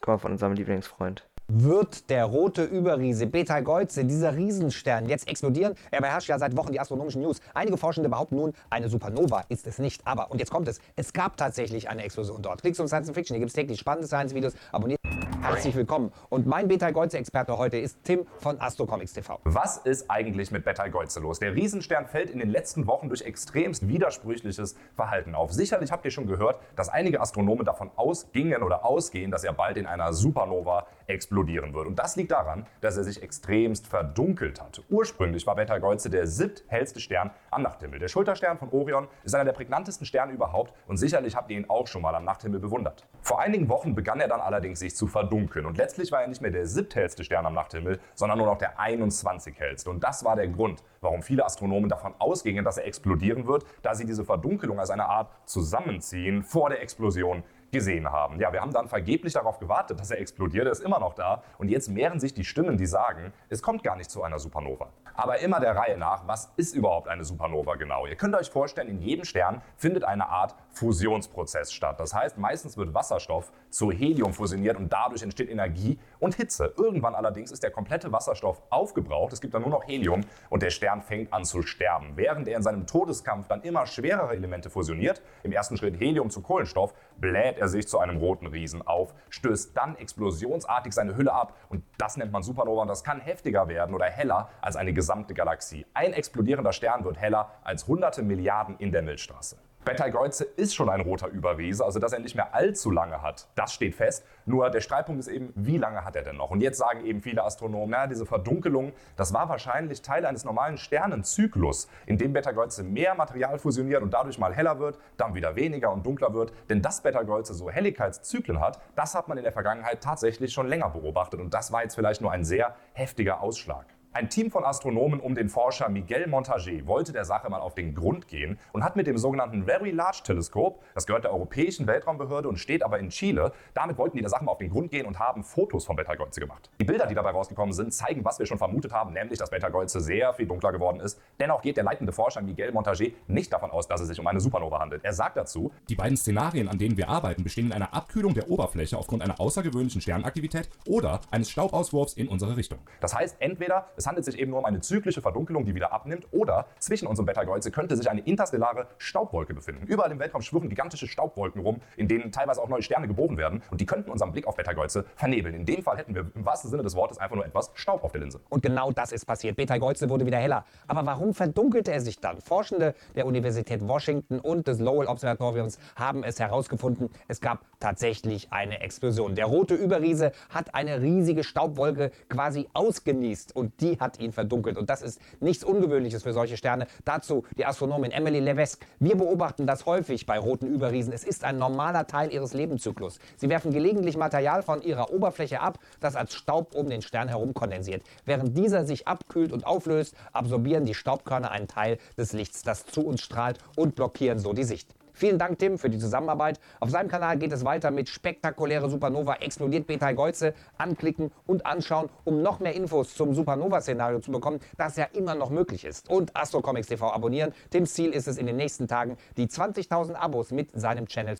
Kommen 0.00 0.18
von 0.18 0.32
unserem 0.32 0.52
Lieblingsfreund. 0.52 1.26
Wird 1.48 2.08
der 2.08 2.24
rote 2.24 2.64
Überriese 2.64 3.26
Betelgeuse, 3.26 4.04
dieser 4.04 4.34
Riesenstern, 4.34 5.08
jetzt 5.08 5.28
explodieren? 5.28 5.74
Er 5.90 6.00
beherrscht 6.00 6.28
ja 6.28 6.38
seit 6.38 6.56
Wochen 6.56 6.72
die 6.72 6.80
astronomischen 6.80 7.20
News. 7.20 7.40
Einige 7.52 7.76
Forschende 7.76 8.08
behaupten 8.08 8.36
nun, 8.36 8.52
eine 8.70 8.88
Supernova 8.88 9.44
ist 9.50 9.66
es 9.66 9.78
nicht. 9.78 10.06
Aber, 10.06 10.30
und 10.30 10.38
jetzt 10.38 10.50
kommt 10.50 10.68
es, 10.68 10.80
es 10.96 11.12
gab 11.12 11.36
tatsächlich 11.36 11.88
eine 11.88 12.02
Explosion 12.02 12.40
dort. 12.40 12.62
Klicks 12.62 12.80
um 12.80 12.88
Science 12.88 13.10
Fiction, 13.10 13.34
hier 13.34 13.40
gibt 13.40 13.50
es 13.50 13.54
täglich 13.54 13.78
spannende 13.78 14.06
Science-Videos. 14.06 14.54
Abonniert. 14.72 14.98
Herzlich 15.44 15.76
willkommen. 15.76 16.10
Und 16.30 16.46
mein 16.46 16.68
Betelgeuse-Experte 16.68 17.58
heute 17.58 17.76
ist 17.76 18.02
Tim 18.02 18.26
von 18.38 18.58
Astrocomics 18.62 19.12
TV. 19.12 19.40
Was 19.44 19.76
ist 19.76 20.10
eigentlich 20.10 20.50
mit 20.50 20.64
Betelgeuse 20.64 21.20
los? 21.20 21.38
Der 21.38 21.54
Riesenstern 21.54 22.06
fällt 22.06 22.30
in 22.30 22.38
den 22.38 22.48
letzten 22.48 22.86
Wochen 22.86 23.08
durch 23.08 23.20
extremst 23.20 23.86
widersprüchliches 23.86 24.74
Verhalten 24.94 25.34
auf. 25.34 25.52
Sicherlich 25.52 25.92
habt 25.92 26.06
ihr 26.06 26.10
schon 26.10 26.26
gehört, 26.26 26.62
dass 26.76 26.88
einige 26.88 27.20
Astronomen 27.20 27.66
davon 27.66 27.90
ausgingen 27.94 28.62
oder 28.62 28.86
ausgehen, 28.86 29.30
dass 29.30 29.44
er 29.44 29.52
bald 29.52 29.76
in 29.76 29.84
einer 29.84 30.14
Supernova 30.14 30.86
explodieren 31.06 31.74
wird. 31.74 31.88
Und 31.88 31.98
das 31.98 32.16
liegt 32.16 32.30
daran, 32.30 32.66
dass 32.80 32.96
er 32.96 33.04
sich 33.04 33.22
extremst 33.22 33.86
verdunkelt 33.86 34.62
hat. 34.62 34.82
Ursprünglich 34.88 35.46
war 35.46 35.56
Betelgeuse 35.56 36.08
der 36.08 36.26
siebthellste 36.26 37.00
Stern 37.00 37.30
am 37.50 37.60
Nachthimmel. 37.60 37.98
Der 37.98 38.08
Schulterstern 38.08 38.56
von 38.56 38.70
Orion 38.70 39.08
ist 39.24 39.34
einer 39.34 39.44
der 39.44 39.52
prägnantesten 39.52 40.06
Sterne 40.06 40.32
überhaupt 40.32 40.72
und 40.88 40.96
sicherlich 40.96 41.36
habt 41.36 41.50
ihr 41.50 41.58
ihn 41.58 41.68
auch 41.68 41.86
schon 41.86 42.00
mal 42.00 42.14
am 42.14 42.24
Nachthimmel 42.24 42.60
bewundert. 42.60 43.06
Vor 43.20 43.40
einigen 43.40 43.68
Wochen 43.68 43.94
begann 43.94 44.20
er 44.20 44.28
dann 44.28 44.40
allerdings 44.40 44.80
sich 44.80 44.96
zu 44.96 45.06
verdunkeln 45.06 45.33
und 45.34 45.76
letztlich 45.76 46.12
war 46.12 46.22
er 46.22 46.28
nicht 46.28 46.40
mehr 46.40 46.50
der 46.50 46.66
siebthellste 46.66 47.24
Stern 47.24 47.44
am 47.46 47.54
Nachthimmel, 47.54 47.98
sondern 48.14 48.38
nur 48.38 48.46
noch 48.46 48.58
der 48.58 48.78
21 48.78 49.58
hellste. 49.58 49.90
Und 49.90 50.04
das 50.04 50.24
war 50.24 50.36
der 50.36 50.48
Grund, 50.48 50.82
warum 51.00 51.22
viele 51.22 51.44
Astronomen 51.44 51.88
davon 51.88 52.14
ausgingen, 52.18 52.64
dass 52.64 52.78
er 52.78 52.86
explodieren 52.86 53.46
wird, 53.46 53.64
da 53.82 53.94
sie 53.94 54.06
diese 54.06 54.24
Verdunkelung 54.24 54.78
als 54.78 54.90
eine 54.90 55.06
Art 55.06 55.30
Zusammenziehen 55.44 56.42
vor 56.42 56.70
der 56.70 56.82
Explosion 56.82 57.42
gesehen 57.74 58.10
haben. 58.10 58.38
Ja, 58.38 58.52
wir 58.52 58.60
haben 58.60 58.72
dann 58.72 58.86
vergeblich 58.86 59.32
darauf 59.32 59.58
gewartet, 59.58 59.98
dass 59.98 60.12
er 60.12 60.20
explodiert. 60.20 60.66
Er 60.66 60.72
ist 60.72 60.82
immer 60.82 61.00
noch 61.00 61.14
da. 61.14 61.42
Und 61.58 61.68
jetzt 61.68 61.88
mehren 61.88 62.20
sich 62.20 62.32
die 62.32 62.44
Stimmen, 62.44 62.76
die 62.76 62.86
sagen, 62.86 63.32
es 63.48 63.62
kommt 63.62 63.82
gar 63.82 63.96
nicht 63.96 64.10
zu 64.10 64.22
einer 64.22 64.38
Supernova. 64.38 64.90
Aber 65.14 65.40
immer 65.40 65.58
der 65.58 65.74
Reihe 65.76 65.98
nach, 65.98 66.26
was 66.26 66.52
ist 66.56 66.74
überhaupt 66.74 67.08
eine 67.08 67.24
Supernova 67.24 67.74
genau? 67.74 68.06
Ihr 68.06 68.14
könnt 68.14 68.36
euch 68.36 68.48
vorstellen, 68.48 68.88
in 68.88 69.00
jedem 69.00 69.24
Stern 69.24 69.60
findet 69.76 70.04
eine 70.04 70.28
Art 70.28 70.54
Fusionsprozess 70.74 71.72
statt. 71.72 71.98
Das 72.00 72.14
heißt, 72.14 72.38
meistens 72.38 72.76
wird 72.76 72.94
Wasserstoff 72.94 73.52
zu 73.70 73.90
Helium 73.90 74.32
fusioniert 74.32 74.76
und 74.76 74.92
dadurch 74.92 75.22
entsteht 75.22 75.50
Energie 75.50 75.98
und 76.18 76.34
Hitze. 76.34 76.72
Irgendwann 76.76 77.14
allerdings 77.14 77.50
ist 77.50 77.62
der 77.62 77.70
komplette 77.70 78.12
Wasserstoff 78.12 78.62
aufgebraucht. 78.70 79.32
Es 79.32 79.40
gibt 79.40 79.54
dann 79.54 79.62
nur 79.62 79.70
noch 79.70 79.86
Helium 79.86 80.22
und 80.50 80.62
der 80.62 80.70
Stern 80.70 81.02
fängt 81.02 81.32
an 81.32 81.44
zu 81.44 81.62
sterben. 81.62 82.12
Während 82.16 82.48
er 82.48 82.56
in 82.56 82.62
seinem 82.62 82.86
Todeskampf 82.86 83.48
dann 83.48 83.62
immer 83.62 83.86
schwerere 83.86 84.34
Elemente 84.34 84.70
fusioniert, 84.70 85.22
im 85.42 85.52
ersten 85.52 85.76
Schritt 85.76 85.98
Helium 85.98 86.30
zu 86.30 86.42
Kohlenstoff, 86.42 86.94
bläht 87.18 87.58
er 87.58 87.68
sich 87.68 87.88
zu 87.88 87.98
einem 87.98 88.16
roten 88.16 88.46
Riesen 88.46 88.86
auf, 88.86 89.14
stößt 89.30 89.76
dann 89.76 89.96
explosionsartig 89.96 90.92
seine 90.92 91.16
Hülle 91.16 91.32
ab 91.32 91.56
und 91.68 91.84
das 91.98 92.16
nennt 92.16 92.32
man 92.32 92.42
Supernova 92.42 92.82
und 92.82 92.88
das 92.88 93.04
kann 93.04 93.20
heftiger 93.20 93.68
werden 93.68 93.94
oder 93.94 94.06
heller 94.06 94.50
als 94.60 94.76
eine 94.76 94.92
gesamte 94.92 95.34
Galaxie. 95.34 95.86
Ein 95.94 96.12
explodierender 96.12 96.72
Stern 96.72 97.04
wird 97.04 97.18
heller 97.18 97.50
als 97.62 97.86
hunderte 97.86 98.22
Milliarden 98.22 98.76
in 98.78 98.92
der 98.92 99.02
Milchstraße. 99.02 99.56
Betelgeuse 99.84 100.44
ist 100.44 100.74
schon 100.74 100.88
ein 100.88 101.02
roter 101.02 101.28
Überriese, 101.28 101.84
also 101.84 101.98
dass 101.98 102.12
er 102.12 102.18
nicht 102.18 102.34
mehr 102.34 102.54
allzu 102.54 102.90
lange 102.90 103.20
hat, 103.20 103.48
das 103.54 103.74
steht 103.74 103.94
fest. 103.94 104.24
Nur 104.46 104.70
der 104.70 104.80
Streitpunkt 104.80 105.20
ist 105.20 105.28
eben, 105.28 105.52
wie 105.54 105.76
lange 105.76 106.04
hat 106.04 106.16
er 106.16 106.22
denn 106.22 106.36
noch? 106.36 106.50
Und 106.50 106.62
jetzt 106.62 106.78
sagen 106.78 107.04
eben 107.04 107.20
viele 107.20 107.44
Astronomen, 107.44 107.90
na, 107.90 108.06
diese 108.06 108.24
Verdunkelung, 108.24 108.92
das 109.16 109.34
war 109.34 109.48
wahrscheinlich 109.48 110.00
Teil 110.00 110.24
eines 110.24 110.44
normalen 110.44 110.78
Sternenzyklus, 110.78 111.88
in 112.06 112.16
dem 112.16 112.32
Betelgeuse 112.32 112.82
mehr 112.82 113.14
Material 113.14 113.58
fusioniert 113.58 114.02
und 114.02 114.14
dadurch 114.14 114.38
mal 114.38 114.54
heller 114.54 114.78
wird, 114.78 114.98
dann 115.16 115.34
wieder 115.34 115.54
weniger 115.54 115.92
und 115.92 116.06
dunkler 116.06 116.32
wird. 116.32 116.52
Denn 116.70 116.80
dass 116.80 117.02
Betelgeuse 117.02 117.52
so 117.52 117.70
Helligkeitszyklen 117.70 118.60
hat, 118.60 118.80
das 118.94 119.14
hat 119.14 119.28
man 119.28 119.36
in 119.36 119.44
der 119.44 119.52
Vergangenheit 119.52 120.02
tatsächlich 120.02 120.52
schon 120.52 120.66
länger 120.66 120.88
beobachtet 120.88 121.40
und 121.40 121.52
das 121.52 121.72
war 121.72 121.82
jetzt 121.82 121.94
vielleicht 121.94 122.22
nur 122.22 122.32
ein 122.32 122.44
sehr 122.44 122.74
heftiger 122.94 123.40
Ausschlag. 123.40 123.86
Ein 124.16 124.30
Team 124.30 124.48
von 124.48 124.64
Astronomen 124.64 125.18
um 125.18 125.34
den 125.34 125.48
Forscher 125.48 125.88
Miguel 125.88 126.28
Montager 126.28 126.86
wollte 126.86 127.12
der 127.12 127.24
Sache 127.24 127.50
mal 127.50 127.58
auf 127.58 127.74
den 127.74 127.96
Grund 127.96 128.28
gehen 128.28 128.60
und 128.72 128.84
hat 128.84 128.94
mit 128.94 129.08
dem 129.08 129.18
sogenannten 129.18 129.64
Very 129.64 129.90
Large 129.90 130.20
Teleskop, 130.22 130.84
das 130.94 131.04
gehört 131.04 131.24
der 131.24 131.32
Europäischen 131.32 131.88
Weltraumbehörde 131.88 132.48
und 132.48 132.58
steht 132.58 132.84
aber 132.84 133.00
in 133.00 133.08
Chile, 133.08 133.50
damit 133.74 133.98
wollten 133.98 134.16
die 134.16 134.20
der 134.20 134.30
Sache 134.30 134.44
mal 134.44 134.52
auf 134.52 134.58
den 134.58 134.70
Grund 134.70 134.92
gehen 134.92 135.06
und 135.06 135.18
haben 135.18 135.42
Fotos 135.42 135.84
von 135.84 135.96
Betelgeuse 135.96 136.38
gemacht. 136.38 136.70
Die 136.78 136.84
Bilder, 136.84 137.08
die 137.08 137.16
dabei 137.16 137.30
rausgekommen 137.30 137.72
sind, 137.72 137.92
zeigen, 137.92 138.24
was 138.24 138.38
wir 138.38 138.46
schon 138.46 138.56
vermutet 138.56 138.92
haben, 138.92 139.12
nämlich, 139.12 139.40
dass 139.40 139.50
Betelgeuse 139.50 139.98
sehr 139.98 140.32
viel 140.32 140.46
dunkler 140.46 140.70
geworden 140.70 141.00
ist. 141.00 141.20
Dennoch 141.40 141.60
geht 141.60 141.76
der 141.76 141.82
leitende 141.82 142.12
Forscher 142.12 142.40
Miguel 142.40 142.70
Montager 142.70 143.06
nicht 143.26 143.52
davon 143.52 143.72
aus, 143.72 143.88
dass 143.88 144.00
es 144.00 144.06
sich 144.06 144.20
um 144.20 144.28
eine 144.28 144.38
Supernova 144.38 144.78
handelt. 144.78 145.04
Er 145.04 145.12
sagt 145.12 145.36
dazu, 145.36 145.72
Die 145.88 145.96
beiden 145.96 146.16
Szenarien, 146.16 146.68
an 146.68 146.78
denen 146.78 146.96
wir 146.96 147.08
arbeiten, 147.08 147.42
bestehen 147.42 147.66
in 147.66 147.72
einer 147.72 147.92
Abkühlung 147.92 148.32
der 148.34 148.48
Oberfläche 148.48 148.96
aufgrund 148.96 149.24
einer 149.24 149.40
außergewöhnlichen 149.40 150.00
Sternaktivität 150.00 150.68
oder 150.86 151.20
eines 151.32 151.50
Staubauswurfs 151.50 152.12
in 152.12 152.28
unsere 152.28 152.56
Richtung. 152.56 152.78
Das 153.00 153.12
heißt, 153.12 153.38
entweder 153.40 153.88
es 153.96 154.03
handelt 154.06 154.24
sich 154.24 154.38
eben 154.38 154.50
nur 154.50 154.60
um 154.60 154.64
eine 154.64 154.80
zyklische 154.80 155.22
Verdunkelung, 155.22 155.64
die 155.64 155.74
wieder 155.74 155.92
abnimmt, 155.92 156.26
oder 156.30 156.66
zwischen 156.78 157.06
uns 157.06 157.18
und 157.18 157.26
Betelgeuse 157.26 157.70
könnte 157.70 157.96
sich 157.96 158.10
eine 158.10 158.20
interstellare 158.20 158.86
Staubwolke 158.98 159.54
befinden. 159.54 159.86
Überall 159.86 160.10
im 160.10 160.18
Weltraum 160.18 160.42
schwirren 160.42 160.68
gigantische 160.68 161.06
Staubwolken 161.06 161.60
rum, 161.62 161.80
in 161.96 162.08
denen 162.08 162.32
teilweise 162.32 162.62
auch 162.62 162.68
neue 162.68 162.82
Sterne 162.82 163.08
geboren 163.08 163.36
werden 163.36 163.62
und 163.70 163.80
die 163.80 163.86
könnten 163.86 164.10
unseren 164.10 164.32
Blick 164.32 164.46
auf 164.46 164.56
Betelgeuse 164.56 165.04
vernebeln. 165.16 165.54
In 165.54 165.66
dem 165.66 165.82
Fall 165.82 165.98
hätten 165.98 166.14
wir 166.14 166.30
im 166.34 166.44
wahrsten 166.44 166.70
Sinne 166.70 166.82
des 166.82 166.94
Wortes 166.94 167.18
einfach 167.18 167.36
nur 167.36 167.46
etwas 167.46 167.70
Staub 167.74 168.04
auf 168.04 168.12
der 168.12 168.20
Linse. 168.20 168.40
Und 168.48 168.62
genau 168.62 168.92
das 168.92 169.12
ist 169.12 169.24
passiert. 169.24 169.56
Betelgeuse 169.56 170.08
wurde 170.08 170.26
wieder 170.26 170.38
heller. 170.38 170.64
Aber 170.86 171.06
warum 171.06 171.34
verdunkelte 171.34 171.92
er 171.92 172.00
sich 172.00 172.20
dann? 172.20 172.40
Forschende 172.40 172.94
der 173.14 173.26
Universität 173.26 173.86
Washington 173.86 174.40
und 174.40 174.66
des 174.68 174.80
Lowell 174.80 175.08
Observatoriums 175.08 175.78
haben 175.96 176.24
es 176.24 176.40
herausgefunden. 176.40 177.10
Es 177.28 177.40
gab 177.40 177.60
tatsächlich 177.80 178.52
eine 178.52 178.80
Explosion. 178.80 179.34
Der 179.34 179.46
rote 179.46 179.74
Überriese 179.74 180.32
hat 180.50 180.74
eine 180.74 181.00
riesige 181.00 181.44
Staubwolke 181.44 182.10
quasi 182.28 182.68
ausgenießt 182.74 183.54
und 183.54 183.80
die 183.80 183.93
hat 184.00 184.20
ihn 184.20 184.32
verdunkelt. 184.32 184.76
Und 184.76 184.90
das 184.90 185.02
ist 185.02 185.20
nichts 185.40 185.64
Ungewöhnliches 185.64 186.22
für 186.22 186.32
solche 186.32 186.56
Sterne. 186.56 186.86
Dazu 187.04 187.44
die 187.56 187.66
Astronomin 187.66 188.10
Emily 188.10 188.40
Levesque. 188.40 188.86
Wir 188.98 189.16
beobachten 189.16 189.66
das 189.66 189.86
häufig 189.86 190.26
bei 190.26 190.38
roten 190.38 190.66
Überriesen. 190.66 191.12
Es 191.12 191.24
ist 191.24 191.44
ein 191.44 191.58
normaler 191.58 192.06
Teil 192.06 192.32
ihres 192.32 192.54
Lebenszyklus. 192.54 193.18
Sie 193.36 193.48
werfen 193.48 193.72
gelegentlich 193.72 194.16
Material 194.16 194.62
von 194.62 194.82
ihrer 194.82 195.12
Oberfläche 195.12 195.60
ab, 195.60 195.78
das 196.00 196.16
als 196.16 196.34
Staub 196.34 196.74
um 196.74 196.88
den 196.88 197.02
Stern 197.02 197.28
herum 197.28 197.54
kondensiert. 197.54 198.02
Während 198.24 198.56
dieser 198.56 198.84
sich 198.84 199.08
abkühlt 199.08 199.52
und 199.52 199.66
auflöst, 199.66 200.14
absorbieren 200.32 200.84
die 200.84 200.94
Staubkörner 200.94 201.50
einen 201.50 201.68
Teil 201.68 201.98
des 202.16 202.32
Lichts, 202.32 202.62
das 202.62 202.86
zu 202.86 203.06
uns 203.06 203.20
strahlt 203.20 203.58
und 203.76 203.94
blockieren 203.94 204.38
so 204.38 204.52
die 204.52 204.64
Sicht. 204.64 204.94
Vielen 205.14 205.38
Dank, 205.38 205.58
Tim, 205.60 205.78
für 205.78 205.88
die 205.88 205.98
Zusammenarbeit. 205.98 206.60
Auf 206.80 206.90
seinem 206.90 207.08
Kanal 207.08 207.38
geht 207.38 207.52
es 207.52 207.64
weiter 207.64 207.90
mit 207.90 208.08
spektakuläre 208.08 208.90
Supernova 208.90 209.36
explodiert 209.36 209.86
Betelgeuse. 209.86 210.54
Anklicken 210.76 211.30
und 211.46 211.64
anschauen, 211.64 212.10
um 212.24 212.42
noch 212.42 212.58
mehr 212.58 212.74
Infos 212.74 213.14
zum 213.14 213.34
Supernova-Szenario 213.34 214.18
zu 214.18 214.32
bekommen, 214.32 214.60
das 214.76 214.96
ja 214.96 215.04
immer 215.12 215.34
noch 215.34 215.50
möglich 215.50 215.84
ist. 215.84 216.10
Und 216.10 216.36
Astro 216.36 216.60
Comics 216.60 216.88
TV 216.88 217.10
abonnieren. 217.10 217.52
Tims 217.70 217.94
Ziel 217.94 218.10
ist 218.10 218.26
es 218.26 218.36
in 218.36 218.46
den 218.46 218.56
nächsten 218.56 218.88
Tagen, 218.88 219.16
die 219.36 219.46
20.000 219.46 220.14
Abos 220.14 220.50
mit 220.50 220.70
seinem 220.74 221.06
Channel 221.06 221.36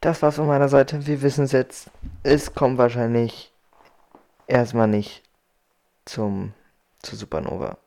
Das 0.00 0.20
war's 0.22 0.36
von 0.36 0.46
meiner 0.46 0.68
Seite. 0.68 1.06
Wir 1.06 1.22
wissen 1.22 1.44
es 1.44 1.52
jetzt. 1.52 1.90
Es 2.22 2.54
kommt 2.54 2.78
wahrscheinlich 2.78 3.52
erstmal 4.46 4.86
nicht 4.86 5.22
zum 6.04 6.52
zur 7.06 7.18
Supernova. 7.18 7.78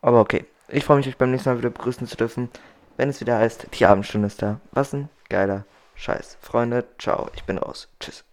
Aber 0.00 0.20
okay. 0.20 0.46
Ich 0.68 0.84
freue 0.84 0.96
mich, 0.96 1.06
euch 1.06 1.16
beim 1.16 1.30
nächsten 1.30 1.48
Mal 1.48 1.58
wieder 1.58 1.70
begrüßen 1.70 2.06
zu 2.08 2.16
dürfen, 2.16 2.50
wenn 2.96 3.08
es 3.08 3.20
wieder 3.20 3.38
heißt, 3.38 3.68
die 3.74 3.86
Abendstunde 3.86 4.26
ist 4.26 4.42
da. 4.42 4.60
Was 4.72 4.92
ein 4.92 5.08
geiler 5.28 5.64
Scheiß. 5.94 6.38
Freunde, 6.40 6.84
ciao, 6.98 7.30
ich 7.34 7.44
bin 7.44 7.58
raus. 7.58 7.88
Tschüss. 8.00 8.24